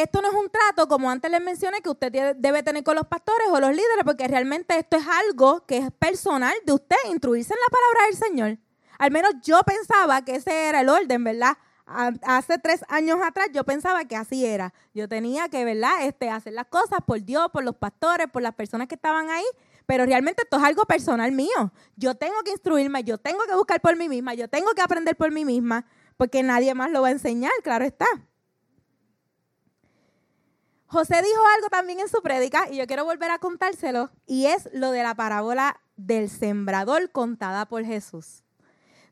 Esto 0.01 0.21
no 0.21 0.29
es 0.29 0.33
un 0.33 0.49
trato, 0.49 0.87
como 0.87 1.09
antes 1.11 1.29
les 1.29 1.41
mencioné, 1.41 1.81
que 1.81 1.89
usted 1.89 2.35
debe 2.37 2.63
tener 2.63 2.83
con 2.83 2.95
los 2.95 3.05
pastores 3.05 3.47
o 3.51 3.59
los 3.59 3.71
líderes, 3.71 4.05
porque 4.05 4.27
realmente 4.29 4.79
esto 4.79 4.95
es 4.95 5.05
algo 5.05 5.65
que 5.65 5.77
es 5.77 5.91
personal 5.91 6.53
de 6.65 6.71
usted, 6.71 6.95
instruirse 7.09 7.53
en 7.53 7.59
la 7.59 7.77
palabra 7.77 8.05
del 8.05 8.15
Señor. 8.15 8.69
Al 8.97 9.11
menos 9.11 9.33
yo 9.43 9.59
pensaba 9.63 10.23
que 10.23 10.35
ese 10.35 10.69
era 10.69 10.81
el 10.81 10.89
orden, 10.89 11.23
¿verdad? 11.23 11.57
hace 12.23 12.59
tres 12.59 12.85
años 12.87 13.17
atrás 13.25 13.47
yo 13.51 13.63
pensaba 13.63 14.05
que 14.05 14.15
así 14.15 14.45
era. 14.45 14.73
Yo 14.93 15.09
tenía 15.09 15.49
que, 15.49 15.65
¿verdad? 15.65 16.03
Este, 16.03 16.29
hacer 16.29 16.53
las 16.53 16.67
cosas 16.67 16.99
por 17.05 17.21
Dios, 17.23 17.49
por 17.51 17.63
los 17.63 17.75
pastores, 17.75 18.27
por 18.27 18.43
las 18.43 18.53
personas 18.53 18.87
que 18.87 18.95
estaban 18.95 19.29
ahí. 19.29 19.45
Pero 19.87 20.05
realmente 20.05 20.43
esto 20.43 20.57
es 20.57 20.63
algo 20.63 20.85
personal 20.85 21.31
mío. 21.31 21.73
Yo 21.95 22.13
tengo 22.13 22.35
que 22.45 22.51
instruirme, 22.51 23.03
yo 23.03 23.17
tengo 23.17 23.39
que 23.47 23.55
buscar 23.55 23.81
por 23.81 23.95
mí 23.95 24.07
misma, 24.07 24.35
yo 24.35 24.47
tengo 24.47 24.71
que 24.75 24.81
aprender 24.81 25.15
por 25.15 25.31
mí 25.31 25.45
misma, 25.45 25.87
porque 26.15 26.43
nadie 26.43 26.75
más 26.75 26.91
lo 26.91 27.01
va 27.01 27.07
a 27.07 27.11
enseñar, 27.11 27.51
claro 27.63 27.85
está. 27.85 28.05
José 30.89 31.21
dijo 31.21 31.41
algo 31.55 31.69
también 31.69 31.99
en 31.99 32.09
su 32.09 32.21
prédica 32.23 32.67
y 32.71 32.77
yo 32.77 32.87
quiero 32.87 33.05
volver 33.05 33.29
a 33.29 33.37
contárselo, 33.37 34.09
y 34.25 34.47
es 34.47 34.67
lo 34.73 34.89
de 34.89 35.03
la 35.03 35.13
parábola 35.13 35.79
del 35.97 36.29
sembrador 36.29 37.11
contada 37.11 37.67
por 37.67 37.85
Jesús. 37.85 38.43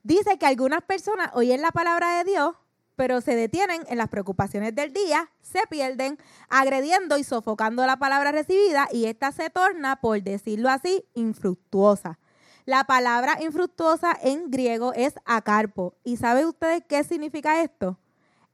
Dice 0.01 0.39
que 0.39 0.47
algunas 0.47 0.81
personas 0.81 1.29
oyen 1.33 1.61
la 1.61 1.71
palabra 1.71 2.17
de 2.17 2.31
Dios, 2.31 2.55
pero 2.95 3.21
se 3.21 3.35
detienen 3.35 3.83
en 3.89 3.99
las 3.99 4.09
preocupaciones 4.09 4.73
del 4.73 4.91
día, 4.91 5.29
se 5.39 5.67
pierden 5.69 6.17
agrediendo 6.49 7.19
y 7.19 7.23
sofocando 7.23 7.85
la 7.85 7.97
palabra 7.97 8.31
recibida 8.31 8.87
y 8.91 9.05
esta 9.05 9.31
se 9.31 9.51
torna, 9.51 10.01
por 10.01 10.19
decirlo 10.23 10.69
así, 10.69 11.05
infructuosa. 11.13 12.17
La 12.65 12.85
palabra 12.85 13.37
infructuosa 13.43 14.17
en 14.23 14.49
griego 14.49 14.93
es 14.93 15.13
acarpo. 15.25 15.93
¿Y 16.03 16.17
saben 16.17 16.47
ustedes 16.47 16.83
qué 16.89 17.03
significa 17.03 17.61
esto? 17.61 17.99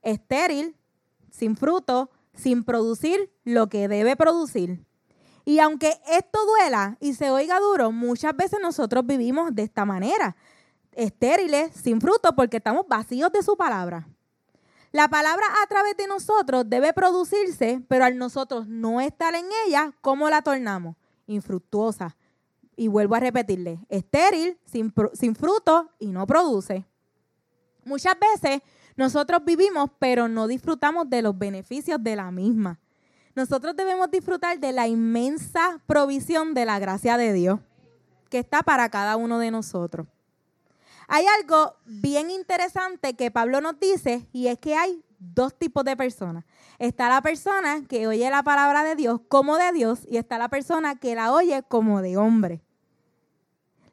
Estéril, 0.02 0.76
sin 1.32 1.56
fruto, 1.56 2.12
sin 2.34 2.64
producir 2.64 3.32
lo 3.44 3.68
que 3.70 3.88
debe 3.88 4.16
producir. 4.16 4.86
Y 5.46 5.60
aunque 5.60 6.00
esto 6.08 6.40
duela 6.46 6.98
y 7.00 7.14
se 7.14 7.30
oiga 7.30 7.60
duro, 7.60 7.92
muchas 7.92 8.36
veces 8.36 8.60
nosotros 8.62 9.06
vivimos 9.06 9.54
de 9.54 9.64
esta 9.64 9.86
manera, 9.86 10.36
estériles, 10.94 11.74
sin 11.76 12.00
fruto, 12.00 12.34
porque 12.36 12.58
estamos 12.58 12.88
vacíos 12.88 13.32
de 13.32 13.44
su 13.44 13.58
palabra. 13.58 14.08
La 14.92 15.08
palabra 15.08 15.46
a 15.64 15.68
través 15.68 15.98
de 15.98 16.08
nosotros 16.08 16.70
debe 16.70 16.94
producirse, 16.94 17.82
pero 17.88 18.06
al 18.06 18.18
nosotros 18.18 18.68
no 18.68 19.02
estar 19.02 19.34
en 19.34 19.46
ella, 19.66 19.92
¿cómo 20.02 20.30
la 20.30 20.44
tornamos? 20.44 20.96
Infructuosa. 21.26 22.16
Y 22.76 22.88
vuelvo 22.88 23.16
a 23.16 23.20
repetirle, 23.20 23.80
estéril, 23.90 24.58
sin, 24.66 24.94
sin 25.14 25.36
fruto 25.36 25.90
y 26.00 26.12
no 26.12 26.26
produce. 26.26 26.86
Muchas 27.86 28.16
veces 28.20 28.62
nosotros 28.96 29.44
vivimos, 29.46 29.90
pero 30.00 30.28
no 30.28 30.48
disfrutamos 30.48 31.10
de 31.10 31.22
los 31.22 31.38
beneficios 31.38 32.04
de 32.04 32.16
la 32.16 32.32
misma. 32.32 32.80
Nosotros 33.36 33.76
debemos 33.76 34.12
disfrutar 34.12 34.60
de 34.60 34.72
la 34.72 34.88
inmensa 34.88 35.82
provisión 35.88 36.54
de 36.54 36.66
la 36.66 36.80
gracia 36.80 37.18
de 37.18 37.34
Dios 37.34 37.60
que 38.30 38.40
está 38.40 38.64
para 38.64 38.90
cada 38.90 39.16
uno 39.16 39.40
de 39.40 39.52
nosotros. 39.52 40.08
Hay 41.08 41.26
algo 41.40 41.76
bien 41.86 42.30
interesante 42.30 43.16
que 43.16 43.32
Pablo 43.32 43.62
nos 43.62 43.80
dice 43.80 44.28
y 44.32 44.48
es 44.48 44.58
que 44.58 44.76
hay 44.76 45.04
dos 45.20 45.58
tipos 45.58 45.84
de 45.84 45.96
personas. 45.96 46.46
Está 46.80 47.10
la 47.10 47.22
persona 47.22 47.84
que 47.88 48.08
oye 48.08 48.30
la 48.30 48.44
palabra 48.44 48.84
de 48.84 48.96
Dios 48.96 49.22
como 49.28 49.58
de 49.58 49.72
Dios 49.72 50.08
y 50.10 50.18
está 50.18 50.38
la 50.38 50.50
persona 50.50 50.96
que 50.96 51.16
la 51.16 51.32
oye 51.32 51.64
como 51.64 52.02
de 52.02 52.18
hombre. 52.18 52.62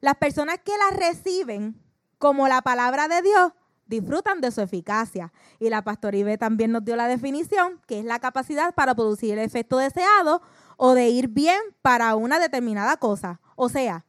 Las 0.00 0.16
personas 0.16 0.58
que 0.64 0.72
la 0.76 0.96
reciben 0.96 1.78
como 2.18 2.48
la 2.48 2.62
palabra 2.62 3.08
de 3.08 3.22
Dios 3.22 3.52
disfrutan 3.90 4.40
de 4.40 4.50
su 4.50 4.62
eficacia. 4.62 5.32
Y 5.58 5.68
la 5.68 5.82
pastora 5.82 6.16
Ibe 6.16 6.38
también 6.38 6.70
nos 6.70 6.84
dio 6.84 6.96
la 6.96 7.08
definición, 7.08 7.80
que 7.86 7.98
es 7.98 8.04
la 8.04 8.20
capacidad 8.20 8.74
para 8.74 8.94
producir 8.94 9.32
el 9.32 9.40
efecto 9.40 9.76
deseado 9.76 10.40
o 10.78 10.94
de 10.94 11.10
ir 11.10 11.28
bien 11.28 11.60
para 11.82 12.14
una 12.14 12.38
determinada 12.38 12.96
cosa. 12.96 13.40
O 13.56 13.68
sea, 13.68 14.06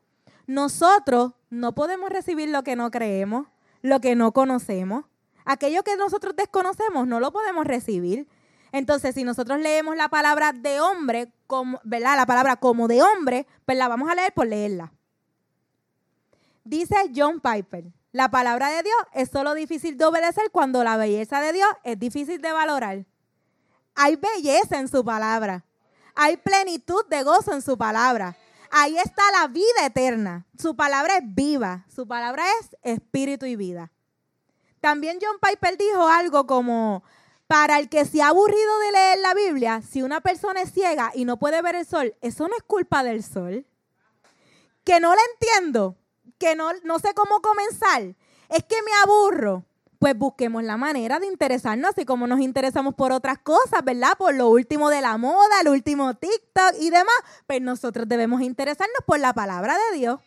nosotros 0.48 1.34
no 1.50 1.74
podemos 1.74 2.10
recibir 2.10 2.50
lo 2.50 2.64
que 2.64 2.78
no 2.78 2.92
creemos, 2.92 3.48
lo 3.82 4.00
que 4.00 4.16
no 4.16 4.32
conocemos. 4.32 5.06
Aquello 5.44 5.84
que 5.84 5.98
nosotros 5.98 6.36
desconocemos 6.36 7.08
no 7.08 7.20
lo 7.20 7.32
podemos 7.32 7.66
recibir. 7.66 8.28
Entonces, 8.72 9.16
si 9.16 9.24
nosotros 9.24 9.60
leemos 9.60 9.98
la 9.98 10.08
palabra 10.08 10.54
de 10.54 10.80
hombre, 10.80 11.34
como, 11.48 11.82
¿verdad? 11.84 12.16
La 12.16 12.26
palabra 12.26 12.56
como 12.56 12.88
de 12.88 13.02
hombre, 13.02 13.48
pues 13.66 13.78
la 13.78 13.90
vamos 13.90 14.10
a 14.10 14.16
leer 14.16 14.32
por 14.34 14.48
leerla. 14.48 14.94
Dice 16.64 16.96
John 17.14 17.42
Piper, 17.42 17.92
la 18.12 18.30
palabra 18.30 18.70
de 18.70 18.84
Dios 18.84 18.98
es 19.14 19.30
solo 19.30 19.54
difícil 19.54 19.98
de 19.98 20.06
obedecer 20.06 20.52
cuando 20.52 20.84
la 20.84 20.98
belleza 20.98 21.40
de 21.40 21.54
Dios 21.54 21.70
es 21.84 21.98
difícil 21.98 22.42
de 22.42 22.52
valorar. 22.52 23.06
Hay 23.96 24.16
belleza 24.16 24.80
en 24.80 24.88
su 24.88 25.04
palabra. 25.04 25.66
Hay 26.16 26.38
plenitud 26.38 27.06
de 27.10 27.24
gozo 27.24 27.54
en 27.54 27.62
su 27.62 27.78
palabra. 27.78 28.36
Ahí 28.70 28.98
está 28.98 29.24
la 29.40 29.48
vida 29.48 29.86
eterna. 29.86 30.46
Su 30.58 30.76
palabra 30.76 31.18
es 31.18 31.24
viva. 31.26 31.86
Su 31.94 32.08
palabra 32.08 32.44
es 32.60 32.76
espíritu 32.84 33.46
y 33.46 33.56
vida. 33.56 33.92
También 34.82 35.20
John 35.22 35.38
Piper 35.42 35.78
dijo 35.78 36.08
algo 36.08 36.48
como, 36.48 37.04
para 37.48 37.80
el 37.80 37.90
que 37.90 38.06
se 38.06 38.22
ha 38.22 38.30
aburrido 38.30 38.80
de 38.80 38.92
leer 38.92 39.20
la 39.20 39.34
Biblia, 39.34 39.82
si 39.82 40.02
una 40.02 40.22
persona 40.22 40.62
es 40.62 40.72
ciega 40.72 41.12
y 41.14 41.26
no 41.26 41.38
puede 41.38 41.62
ver 41.62 41.76
el 41.76 41.86
sol, 41.86 42.16
eso 42.22 42.48
no 42.48 42.56
es 42.56 42.64
culpa 42.64 43.04
del 43.04 43.24
sol. 43.24 43.66
Que 44.84 45.00
no 45.00 45.14
la 45.14 45.22
entiendo, 45.34 45.98
que 46.42 46.56
no, 46.56 46.72
no 46.84 46.98
sé 46.98 47.14
cómo 47.14 47.40
comenzar, 47.42 48.02
es 48.50 48.64
que 48.64 48.82
me 48.84 48.92
aburro 49.04 49.64
pues 50.02 50.18
busquemos 50.18 50.64
la 50.64 50.78
manera 50.78 51.20
de 51.20 51.28
interesarnos, 51.28 51.92
así 51.92 52.06
como 52.06 52.26
nos 52.26 52.40
interesamos 52.40 52.96
por 52.96 53.12
otras 53.12 53.38
cosas, 53.38 53.84
¿verdad? 53.86 54.18
Por 54.18 54.34
lo 54.34 54.50
último 54.50 54.90
de 54.90 55.00
la 55.00 55.16
moda, 55.20 55.62
el 55.62 55.68
último 55.68 56.16
TikTok 56.16 56.74
y 56.80 56.90
demás, 56.90 57.14
pues 57.46 57.62
nosotros 57.62 58.10
debemos 58.10 58.42
interesarnos 58.42 58.98
por 59.06 59.20
la 59.20 59.32
palabra 59.32 59.76
de 59.78 60.00
Dios. 60.00 60.20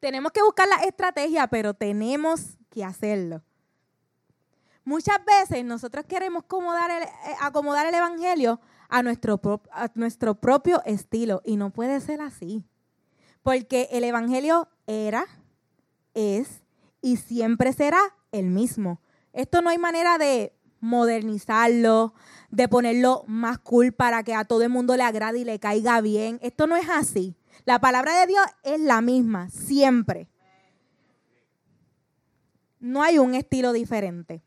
Tenemos 0.00 0.32
que 0.32 0.42
buscar 0.42 0.68
la 0.68 0.84
estrategia, 0.86 1.46
pero 1.46 1.72
tenemos 1.72 2.58
que 2.68 2.84
hacerlo. 2.84 3.42
Muchas 4.84 5.16
veces 5.24 5.64
nosotros 5.64 6.04
queremos 6.06 6.44
acomodar 6.44 6.90
el, 6.90 7.04
eh, 7.04 7.36
acomodar 7.40 7.86
el 7.86 7.94
Evangelio 7.94 8.60
a 8.90 9.02
nuestro, 9.02 9.40
a 9.72 9.88
nuestro 9.94 10.34
propio 10.34 10.82
estilo 10.84 11.40
y 11.46 11.56
no 11.56 11.70
puede 11.70 12.02
ser 12.02 12.20
así. 12.20 12.66
Porque 13.42 13.88
el 13.92 14.04
Evangelio 14.04 14.68
era, 14.86 15.26
es 16.14 16.62
y 17.00 17.16
siempre 17.16 17.72
será 17.72 18.00
el 18.30 18.46
mismo. 18.46 19.00
Esto 19.32 19.62
no 19.62 19.70
hay 19.70 19.78
manera 19.78 20.18
de 20.18 20.54
modernizarlo, 20.80 22.14
de 22.50 22.68
ponerlo 22.68 23.24
más 23.26 23.58
cool 23.58 23.92
para 23.92 24.22
que 24.24 24.34
a 24.34 24.44
todo 24.44 24.62
el 24.62 24.68
mundo 24.68 24.96
le 24.96 25.02
agrade 25.02 25.38
y 25.38 25.44
le 25.44 25.58
caiga 25.58 26.00
bien. 26.00 26.38
Esto 26.42 26.66
no 26.66 26.76
es 26.76 26.88
así. 26.90 27.36
La 27.64 27.80
palabra 27.80 28.18
de 28.20 28.26
Dios 28.26 28.44
es 28.64 28.80
la 28.80 29.00
misma, 29.00 29.48
siempre. 29.50 30.28
No 32.80 33.02
hay 33.02 33.18
un 33.18 33.34
estilo 33.34 33.72
diferente. 33.72 34.42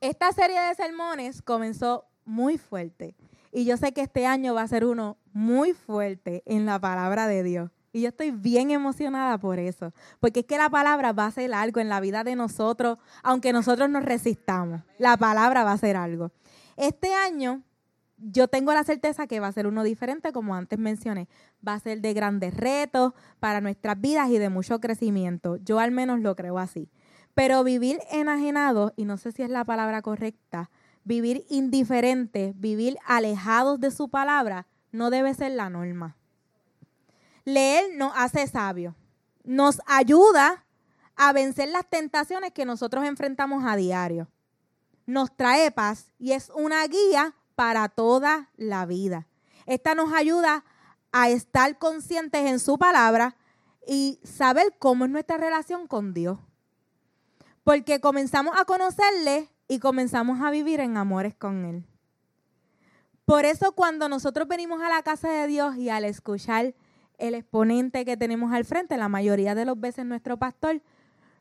Esta 0.00 0.32
serie 0.32 0.60
de 0.60 0.74
sermones 0.74 1.42
comenzó 1.42 2.06
muy 2.24 2.58
fuerte 2.58 3.14
y 3.52 3.64
yo 3.64 3.76
sé 3.76 3.92
que 3.92 4.00
este 4.00 4.26
año 4.26 4.54
va 4.54 4.62
a 4.62 4.68
ser 4.68 4.84
uno 4.84 5.18
muy 5.32 5.74
fuerte 5.74 6.42
en 6.46 6.66
la 6.66 6.80
palabra 6.80 7.26
de 7.26 7.42
Dios. 7.42 7.70
Y 7.94 8.00
yo 8.00 8.08
estoy 8.08 8.32
bien 8.32 8.72
emocionada 8.72 9.38
por 9.38 9.60
eso, 9.60 9.92
porque 10.18 10.40
es 10.40 10.46
que 10.46 10.58
la 10.58 10.68
palabra 10.68 11.12
va 11.12 11.26
a 11.26 11.30
ser 11.30 11.54
algo 11.54 11.78
en 11.78 11.88
la 11.88 12.00
vida 12.00 12.24
de 12.24 12.34
nosotros, 12.34 12.98
aunque 13.22 13.52
nosotros 13.52 13.88
nos 13.88 14.04
resistamos. 14.04 14.82
La 14.98 15.16
palabra 15.16 15.62
va 15.62 15.70
a 15.70 15.78
ser 15.78 15.96
algo. 15.96 16.32
Este 16.76 17.14
año 17.14 17.62
yo 18.18 18.48
tengo 18.48 18.74
la 18.74 18.82
certeza 18.82 19.28
que 19.28 19.38
va 19.38 19.46
a 19.46 19.52
ser 19.52 19.68
uno 19.68 19.84
diferente, 19.84 20.32
como 20.32 20.56
antes 20.56 20.76
mencioné. 20.76 21.28
Va 21.66 21.74
a 21.74 21.78
ser 21.78 22.00
de 22.00 22.14
grandes 22.14 22.56
retos 22.56 23.12
para 23.38 23.60
nuestras 23.60 24.00
vidas 24.00 24.28
y 24.28 24.38
de 24.38 24.48
mucho 24.48 24.80
crecimiento. 24.80 25.54
Yo 25.58 25.78
al 25.78 25.92
menos 25.92 26.18
lo 26.18 26.34
creo 26.34 26.58
así. 26.58 26.90
Pero 27.34 27.62
vivir 27.62 28.00
enajenado, 28.10 28.92
y 28.96 29.04
no 29.04 29.18
sé 29.18 29.30
si 29.30 29.44
es 29.44 29.50
la 29.50 29.64
palabra 29.64 30.02
correcta, 30.02 30.68
vivir 31.04 31.46
indiferente, 31.48 32.54
vivir 32.56 32.96
alejados 33.06 33.78
de 33.78 33.92
su 33.92 34.08
palabra, 34.08 34.66
no 34.90 35.10
debe 35.10 35.32
ser 35.32 35.52
la 35.52 35.70
norma. 35.70 36.16
Leer 37.44 37.94
nos 37.94 38.12
hace 38.16 38.46
sabio, 38.46 38.94
nos 39.44 39.80
ayuda 39.86 40.64
a 41.16 41.32
vencer 41.32 41.68
las 41.68 41.88
tentaciones 41.88 42.52
que 42.52 42.64
nosotros 42.64 43.04
enfrentamos 43.04 43.64
a 43.64 43.76
diario. 43.76 44.28
Nos 45.06 45.36
trae 45.36 45.70
paz 45.70 46.12
y 46.18 46.32
es 46.32 46.50
una 46.54 46.86
guía 46.86 47.34
para 47.54 47.88
toda 47.88 48.50
la 48.56 48.86
vida. 48.86 49.26
Esta 49.66 49.94
nos 49.94 50.12
ayuda 50.12 50.64
a 51.12 51.28
estar 51.28 51.78
conscientes 51.78 52.46
en 52.46 52.58
su 52.58 52.78
palabra 52.78 53.36
y 53.86 54.18
saber 54.24 54.76
cómo 54.78 55.04
es 55.04 55.10
nuestra 55.10 55.36
relación 55.36 55.86
con 55.86 56.14
Dios. 56.14 56.38
Porque 57.62 58.00
comenzamos 58.00 58.58
a 58.58 58.64
conocerle 58.64 59.48
y 59.68 59.78
comenzamos 59.78 60.40
a 60.40 60.50
vivir 60.50 60.80
en 60.80 60.96
amores 60.96 61.34
con 61.34 61.64
Él. 61.64 61.84
Por 63.24 63.44
eso 63.44 63.72
cuando 63.72 64.08
nosotros 64.08 64.48
venimos 64.48 64.82
a 64.82 64.88
la 64.88 65.02
casa 65.02 65.30
de 65.30 65.46
Dios 65.46 65.76
y 65.76 65.88
al 65.88 66.04
escuchar 66.04 66.74
el 67.18 67.34
exponente 67.34 68.04
que 68.04 68.16
tenemos 68.16 68.52
al 68.52 68.64
frente, 68.64 68.96
la 68.96 69.08
mayoría 69.08 69.54
de 69.54 69.64
los 69.64 69.78
veces 69.78 70.04
nuestro 70.04 70.36
pastor, 70.36 70.82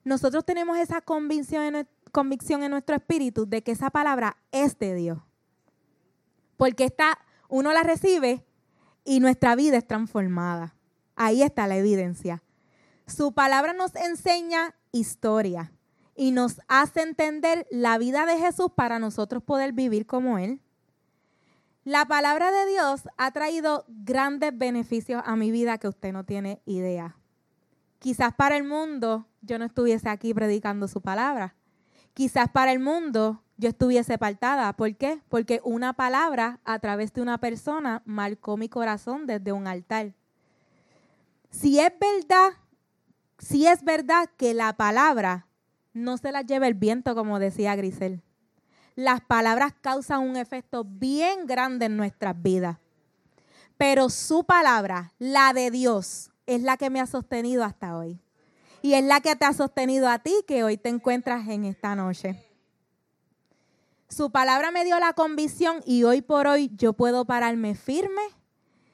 nosotros 0.04 0.46
tenemos 0.46 0.78
esa 0.78 1.02
convicción 1.02 1.76
en, 1.76 1.88
convicción 2.12 2.64
en 2.64 2.72
nuestro 2.72 2.96
espíritu 2.96 3.48
de 3.48 3.64
que 3.64 3.72
esa 3.72 3.90
palabra 3.90 4.38
es 4.52 4.78
de 4.80 4.96
Dios. 4.96 5.20
Porque 6.58 6.86
está, 6.86 7.18
uno 7.50 7.74
la 7.74 7.84
recibe 7.84 8.46
y 9.04 9.20
nuestra 9.20 9.56
vida 9.56 9.78
es 9.78 9.88
transformada. 9.88 10.76
Ahí 11.16 11.44
está 11.44 11.68
la 11.68 11.78
evidencia. 11.78 12.44
Su 13.08 13.34
palabra 13.34 13.74
nos 13.74 13.96
enseña 13.96 14.76
historia 14.92 15.72
y 16.16 16.32
nos 16.32 16.62
hace 16.68 17.02
entender 17.02 17.68
la 17.72 17.98
vida 17.98 18.26
de 18.26 18.38
Jesús 18.38 18.68
para 18.76 19.00
nosotros 19.00 19.44
poder 19.44 19.74
vivir 19.74 20.06
como 20.06 20.38
Él. 20.38 20.62
La 21.86 22.06
palabra 22.06 22.50
de 22.50 22.66
Dios 22.66 23.10
ha 23.18 23.32
traído 23.32 23.84
grandes 23.90 24.58
beneficios 24.58 25.22
a 25.26 25.36
mi 25.36 25.52
vida 25.52 25.78
que 25.78 25.90
usted 25.90 26.14
no 26.14 26.24
tiene 26.24 26.62
idea. 26.66 27.18
Quizás 28.00 28.34
para 28.34 28.56
el 28.56 28.64
mundo 28.64 29.28
yo 29.42 29.60
no 29.60 29.66
estuviese 29.66 30.08
aquí 30.08 30.34
predicando 30.34 30.88
su 30.88 31.02
palabra. 31.02 31.56
Quizás 32.14 32.50
para 32.50 32.72
el 32.72 32.80
mundo 32.80 33.44
yo 33.58 33.68
estuviese 33.68 34.14
apartada. 34.14 34.72
¿Por 34.74 34.96
qué? 34.96 35.22
Porque 35.28 35.60
una 35.66 35.92
palabra 35.92 36.62
a 36.64 36.80
través 36.80 37.12
de 37.12 37.22
una 37.22 37.38
persona 37.40 38.02
marcó 38.06 38.56
mi 38.56 38.70
corazón 38.70 39.28
desde 39.28 39.52
un 39.52 39.68
altar. 39.68 40.14
Si 41.50 41.82
es 41.82 41.92
verdad, 42.00 42.54
si 43.40 43.68
es 43.68 43.84
verdad 43.84 44.30
que 44.38 44.54
la 44.54 44.72
palabra 44.78 45.48
no 45.92 46.16
se 46.16 46.32
la 46.32 46.44
lleva 46.44 46.68
el 46.68 46.76
viento, 46.76 47.14
como 47.14 47.40
decía 47.40 47.76
Grisel 47.76 48.24
las 48.96 49.22
palabras 49.22 49.74
causan 49.82 50.22
un 50.22 50.38
efecto 50.38 50.84
bien 50.86 51.46
grande 51.46 51.86
en 51.86 51.98
nuestras 51.98 52.42
vidas. 52.42 52.78
Pero 53.78 54.10
su 54.10 54.44
palabra, 54.44 55.14
la 55.20 55.54
de 55.54 55.72
Dios, 55.72 56.32
es 56.46 56.62
la 56.62 56.78
que 56.78 56.90
me 56.90 57.00
ha 57.00 57.06
sostenido 57.06 57.64
hasta 57.64 57.98
hoy. 57.98 58.20
Y 58.82 58.94
es 58.94 59.04
la 59.04 59.22
que 59.22 59.36
te 59.36 59.46
ha 59.46 59.54
sostenido 59.54 60.10
a 60.10 60.20
ti 60.20 60.34
que 60.48 60.64
hoy 60.64 60.78
te 60.78 60.90
encuentras 60.90 61.48
en 61.48 61.66
esta 61.66 61.96
noche. 61.96 62.46
Su 64.10 64.30
palabra 64.30 64.72
me 64.72 64.84
dio 64.84 65.00
la 65.00 65.14
convicción 65.14 65.82
y 65.86 66.04
hoy 66.04 66.22
por 66.22 66.48
hoy 66.48 66.70
yo 66.76 66.94
puedo 66.94 67.26
pararme 67.26 67.74
firme, 67.74 68.22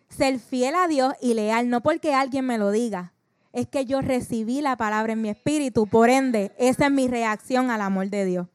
ser 0.07 0.39
fiel 0.39 0.75
a 0.75 0.87
Dios 0.87 1.13
y 1.21 1.33
leal, 1.33 1.69
no 1.69 1.81
porque 1.81 2.13
alguien 2.13 2.45
me 2.45 2.57
lo 2.57 2.71
diga, 2.71 3.13
es 3.51 3.67
que 3.67 3.85
yo 3.85 4.01
recibí 4.01 4.61
la 4.61 4.77
palabra 4.77 5.13
en 5.13 5.21
mi 5.21 5.29
espíritu, 5.29 5.87
por 5.87 6.09
ende, 6.09 6.53
esa 6.57 6.85
es 6.85 6.91
mi 6.91 7.07
reacción 7.07 7.69
al 7.69 7.81
amor 7.81 8.09
de 8.09 8.25
Dios. 8.25 8.47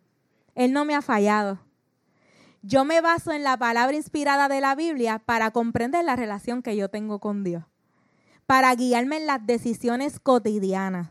Él 0.55 0.73
no 0.73 0.85
me 0.85 0.95
ha 0.95 1.03
fallado. 1.03 1.59
Yo 2.62 2.85
me 2.85 3.01
baso 3.01 3.33
en 3.33 3.43
la 3.43 3.59
palabra 3.59 3.95
inspirada 3.95 4.49
de 4.49 4.61
la 4.61 4.75
Biblia 4.75 5.19
para 5.19 5.51
comprender 5.51 6.05
la 6.05 6.17
relación 6.17 6.62
que 6.62 6.77
yo 6.77 6.88
tengo 6.88 7.19
con 7.19 7.45
Dios, 7.45 7.64
para 8.47 8.75
guiarme 8.75 9.19
en 9.19 9.27
las 9.27 9.47
decisiones 9.47 10.19
cotidianas 10.19 11.11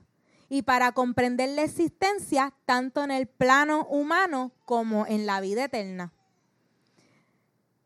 y 0.50 0.64
para 0.64 0.94
comprender 0.94 1.50
la 1.50 1.64
existencia 1.64 2.54
tanto 2.66 3.04
en 3.04 3.12
el 3.12 3.28
plano 3.28 3.86
humano 3.86 4.52
como 4.66 5.06
en 5.06 5.26
la 5.26 5.42
vida 5.42 5.66
eterna. 5.66 6.12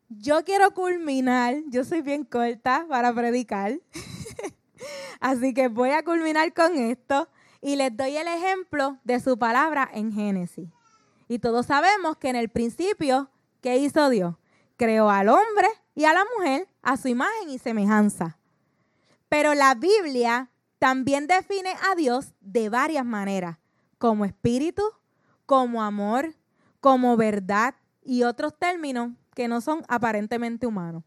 Yo 0.08 0.46
quiero 0.46 0.72
culminar, 0.74 1.58
yo 1.68 1.84
soy 1.84 2.02
bien 2.02 2.24
corta 2.24 2.86
para 2.88 3.14
predicar, 3.14 3.82
así 5.20 5.54
que 5.54 5.68
voy 5.68 5.90
a 5.90 6.04
culminar 6.04 6.54
con 6.54 6.78
esto 6.78 7.28
y 7.62 7.76
les 7.76 7.96
doy 7.98 8.16
el 8.16 8.30
ejemplo 8.30 8.98
de 9.04 9.20
su 9.20 9.38
palabra 9.38 9.90
en 9.94 10.14
Génesis. 10.14 10.77
Y 11.28 11.40
todos 11.40 11.66
sabemos 11.66 12.18
que 12.18 12.30
en 12.30 12.36
el 12.36 12.50
principio, 12.50 13.30
¿qué 13.62 13.78
hizo 13.78 14.10
Dios? 14.10 14.36
Creó 14.78 15.10
al 15.10 15.30
hombre 15.30 15.68
y 15.96 16.06
a 16.06 16.14
la 16.14 16.24
mujer 16.38 16.68
a 16.82 16.98
su 16.98 17.08
imagen 17.08 17.50
y 17.50 17.58
semejanza. 17.60 18.38
Pero 19.30 19.54
la 19.54 19.76
Biblia 19.76 20.50
también 20.80 21.28
define 21.28 21.74
a 21.92 21.96
Dios 21.96 22.34
de 22.40 22.70
varias 22.70 23.06
maneras, 23.06 23.58
como 23.98 24.26
espíritu, 24.26 24.84
como 25.46 25.84
amor, 25.84 26.36
como 26.80 27.18
verdad 27.18 27.76
y 28.04 28.24
otros 28.24 28.58
términos 28.58 29.12
que 29.34 29.48
no 29.48 29.60
son 29.60 29.84
aparentemente 29.88 30.68
humanos. 30.68 31.04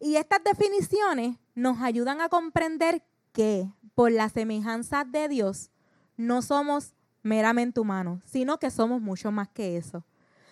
Y 0.00 0.16
estas 0.16 0.42
definiciones 0.42 1.36
nos 1.54 1.80
ayudan 1.80 2.20
a 2.20 2.28
comprender 2.28 3.02
que 3.32 3.70
por 3.94 4.10
la 4.10 4.28
semejanza 4.28 5.04
de 5.04 5.28
Dios 5.28 5.70
no 6.16 6.40
somos 6.40 6.94
meramente 7.22 7.80
humanos, 7.80 8.22
sino 8.24 8.58
que 8.58 8.70
somos 8.70 9.00
mucho 9.00 9.30
más 9.30 9.48
que 9.48 9.76
eso. 9.76 10.04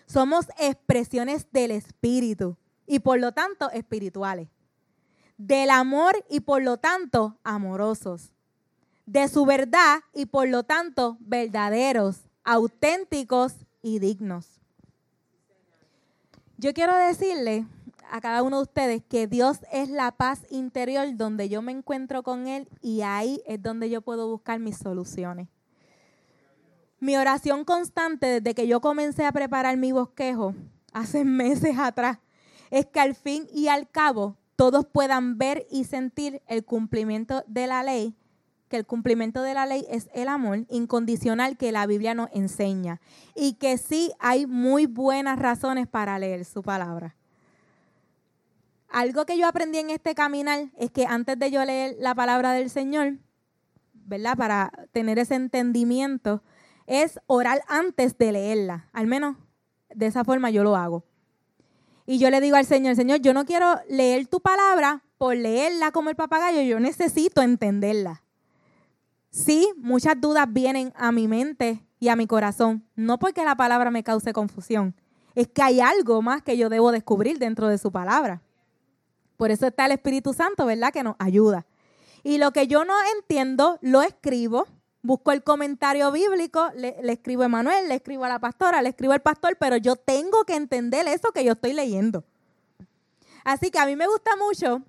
Somos 0.07 0.47
expresiones 0.59 1.47
del 1.53 1.71
Espíritu 1.71 2.57
y 2.87 3.01
por 3.01 3.21
lo 3.21 3.33
tanto 3.33 3.71
espirituales. 3.71 4.49
Del 5.37 5.71
amor 5.71 6.25
y 6.29 6.41
por 6.41 6.63
lo 6.63 6.79
tanto 6.79 7.37
amorosos. 7.45 8.33
De 9.07 9.29
su 9.29 9.45
verdad 9.45 10.01
y 10.13 10.27
por 10.27 10.49
lo 10.49 10.65
tanto 10.65 11.17
verdaderos, 11.21 12.23
auténticos 12.45 13.55
y 13.83 13.99
dignos. 13.99 14.47
Yo 16.57 16.75
quiero 16.75 16.97
decirle 16.97 17.67
a 18.11 18.21
cada 18.21 18.43
uno 18.43 18.57
de 18.57 18.63
ustedes 18.63 19.03
que 19.09 19.27
Dios 19.27 19.59
es 19.71 19.91
la 19.91 20.13
paz 20.13 20.41
interior 20.51 21.07
donde 21.17 21.49
yo 21.49 21.63
me 21.63 21.73
encuentro 21.73 22.23
con 22.23 22.47
Él 22.47 22.69
y 22.81 23.03
ahí 23.03 23.43
es 23.47 23.63
donde 23.63 23.91
yo 23.91 24.01
puedo 24.01 24.29
buscar 24.29 24.59
mis 24.59 24.77
soluciones. 24.77 25.49
Mi 27.01 27.17
oración 27.17 27.65
constante 27.65 28.27
desde 28.27 28.55
que 28.55 28.67
yo 28.67 28.81
comencé 28.81 29.25
a 29.25 29.33
preparar 29.33 29.77
mi 29.77 29.93
bosquejo 29.93 30.55
hace 30.93 31.25
meses 31.27 31.79
atrás 31.79 32.19
es 32.71 32.87
que 32.87 33.01
al 33.01 33.15
fin 33.15 33.47
y 33.53 33.69
al 33.69 33.89
cabo 33.89 34.37
todos 34.57 34.85
puedan 34.87 35.39
ver 35.39 35.67
y 35.71 35.85
sentir 35.85 36.43
el 36.49 36.65
cumplimiento 36.65 37.45
de 37.47 37.69
la 37.69 37.85
ley, 37.85 38.17
que 38.69 38.77
el 38.77 38.85
cumplimiento 38.85 39.43
de 39.43 39.55
la 39.55 39.67
ley 39.67 39.87
es 39.89 40.11
el 40.13 40.29
amor 40.29 40.67
incondicional 40.69 41.57
que 41.57 41.71
la 41.71 41.87
Biblia 41.87 42.15
nos 42.15 42.29
enseña 42.33 43.01
y 43.37 43.55
que 43.55 43.79
sí 43.79 44.11
hay 44.19 44.47
muy 44.47 44.87
buenas 44.87 45.39
razones 45.39 45.87
para 45.87 46.19
leer 46.19 46.45
su 46.45 46.63
palabra. 46.63 47.15
Algo 48.89 49.25
que 49.25 49.39
yo 49.39 49.47
aprendí 49.47 49.79
en 49.79 49.91
este 49.91 50.15
caminar 50.15 50.71
es 50.77 50.91
que 50.91 51.07
antes 51.07 51.39
de 51.39 51.51
yo 51.51 51.65
leer 51.65 51.97
la 52.01 52.15
palabra 52.15 52.53
del 52.53 52.69
Señor, 52.69 53.19
¿verdad? 53.93 54.37
Para 54.37 54.73
tener 54.93 55.19
ese 55.19 55.37
entendimiento, 55.37 56.43
es 56.89 57.21
orar 57.27 57.63
antes 57.69 58.19
de 58.19 58.33
leerla. 58.33 58.89
Al 58.93 59.07
menos 59.07 59.37
de 59.95 60.07
esa 60.07 60.25
forma 60.25 60.51
yo 60.51 60.65
lo 60.65 60.75
hago. 60.75 61.05
Y 62.07 62.19
yo 62.19 62.31
le 62.31 62.41
digo 62.41 62.57
al 62.57 62.65
Señor, 62.65 62.97
Señor, 62.97 63.21
yo 63.21 63.35
no 63.35 63.45
quiero 63.45 63.79
leer 63.89 64.27
tu 64.27 64.41
palabra 64.41 65.05
por 65.19 65.37
leerla 65.37 65.93
como 65.93 66.11
el 66.11 66.17
papagayo, 66.17 66.63
yo 66.63 66.81
necesito 66.81 67.43
entenderla. 67.43 68.23
Sí, 69.31 69.71
muchas 69.77 70.19
dudas 70.19 70.47
vienen 70.51 70.93
a 70.97 71.13
mi 71.13 71.29
mente 71.29 71.85
y 72.01 72.09
a 72.09 72.17
mi 72.17 72.27
corazón, 72.27 72.85
no 72.95 73.19
porque 73.19 73.45
la 73.45 73.57
palabra 73.57 73.91
me 73.91 74.05
cause 74.05 74.33
confusión, 74.33 74.95
es 75.35 75.49
que 75.49 75.63
hay 75.63 75.81
algo 75.81 76.23
más 76.23 76.43
que 76.43 76.57
yo 76.57 76.69
debo 76.69 76.93
descubrir 76.93 77.39
dentro 77.39 77.69
de 77.69 77.79
su 77.79 77.93
palabra. 77.93 78.41
Por 79.37 79.51
eso 79.51 79.67
está 79.67 79.87
el 79.87 79.93
Espíritu 79.93 80.33
Santo, 80.33 80.67
¿verdad? 80.67 80.93
Que 80.93 81.03
nos 81.03 81.17
ayuda. 81.19 81.67
Y 82.25 82.39
lo 82.39 82.53
que 82.53 82.67
yo 82.67 82.85
no 82.85 82.95
entiendo, 83.17 83.79
lo 83.83 84.03
escribo. 84.03 84.67
Busco 85.03 85.31
el 85.33 85.43
comentario 85.43 86.11
bíblico, 86.11 86.71
le, 86.75 86.97
escribo 87.13 87.43
a 87.43 87.47
Emanuel, 87.47 87.89
le 87.89 87.95
escribo 87.95 88.25
a 88.25 88.29
la 88.29 88.39
pastora, 88.39 88.83
le 88.83 88.89
escribo 88.89 89.13
al 89.13 89.23
pastor, 89.23 89.57
pero 89.59 89.77
yo 89.77 89.97
tengo 89.97 90.45
que 90.45 90.57
entender 90.57 91.07
eso 91.07 91.33
que 91.33 91.45
yo 91.45 91.53
estoy 91.53 91.73
leyendo. 91.73 92.25
Así 93.45 93.71
que 93.71 93.79
a 93.79 93.87
mí 93.87 93.97
me 93.97 94.07
gusta 94.07 94.33
mucho, 94.37 94.83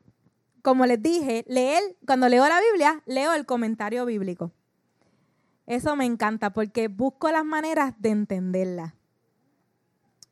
como 0.62 0.86
les 0.86 1.02
dije, 1.02 1.46
leer, 1.48 1.96
cuando 2.06 2.28
leo 2.28 2.48
la 2.48 2.60
Biblia, 2.60 3.02
leo 3.06 3.34
el 3.34 3.46
comentario 3.46 4.06
bíblico. 4.06 4.52
Eso 5.68 5.96
me 5.96 6.06
encanta 6.06 6.52
porque 6.52 6.88
busco 6.88 7.30
las 7.32 7.46
maneras 7.46 7.94
de 8.00 8.10
entenderla. 8.10 8.96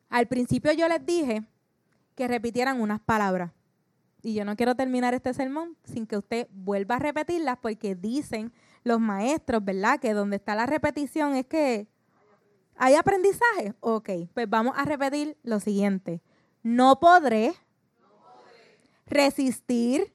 Al 0.09 0.27
principio 0.27 0.71
yo 0.73 0.87
les 0.87 1.05
dije 1.05 1.43
que 2.15 2.27
repitieran 2.27 2.81
unas 2.81 2.99
palabras. 2.99 3.51
Y 4.23 4.33
yo 4.33 4.43
no 4.45 4.55
quiero 4.55 4.75
terminar 4.75 5.13
este 5.13 5.33
sermón 5.33 5.77
sin 5.83 6.07
que 6.07 6.17
usted 6.17 6.47
vuelva 6.51 6.95
a 6.95 6.99
repetirlas 6.99 7.59
porque 7.61 7.93
dicen 7.93 8.51
los 8.87 8.99
maestros, 8.99 9.63
¿verdad? 9.63 9.99
Que 9.99 10.13
donde 10.13 10.37
está 10.37 10.55
la 10.55 10.65
repetición 10.65 11.35
es 11.35 11.45
que 11.45 11.87
hay 12.77 12.95
aprendizaje. 12.95 13.73
Ok, 13.79 14.09
pues 14.33 14.49
vamos 14.49 14.73
a 14.77 14.85
repetir 14.85 15.37
lo 15.43 15.59
siguiente. 15.59 16.21
No 16.63 16.99
podré, 16.99 17.53
resistir, 19.05 20.13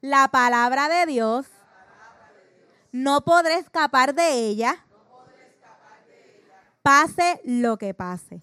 la 0.00 0.28
palabra 0.28 0.88
de 0.88 1.06
Dios. 1.06 1.46
No 2.92 3.22
podré 3.24 3.54
escapar 3.54 4.14
de 4.14 4.32
ella. 4.32 4.84
Pase 6.82 7.40
lo 7.44 7.78
que 7.78 7.94
pase. 7.94 8.42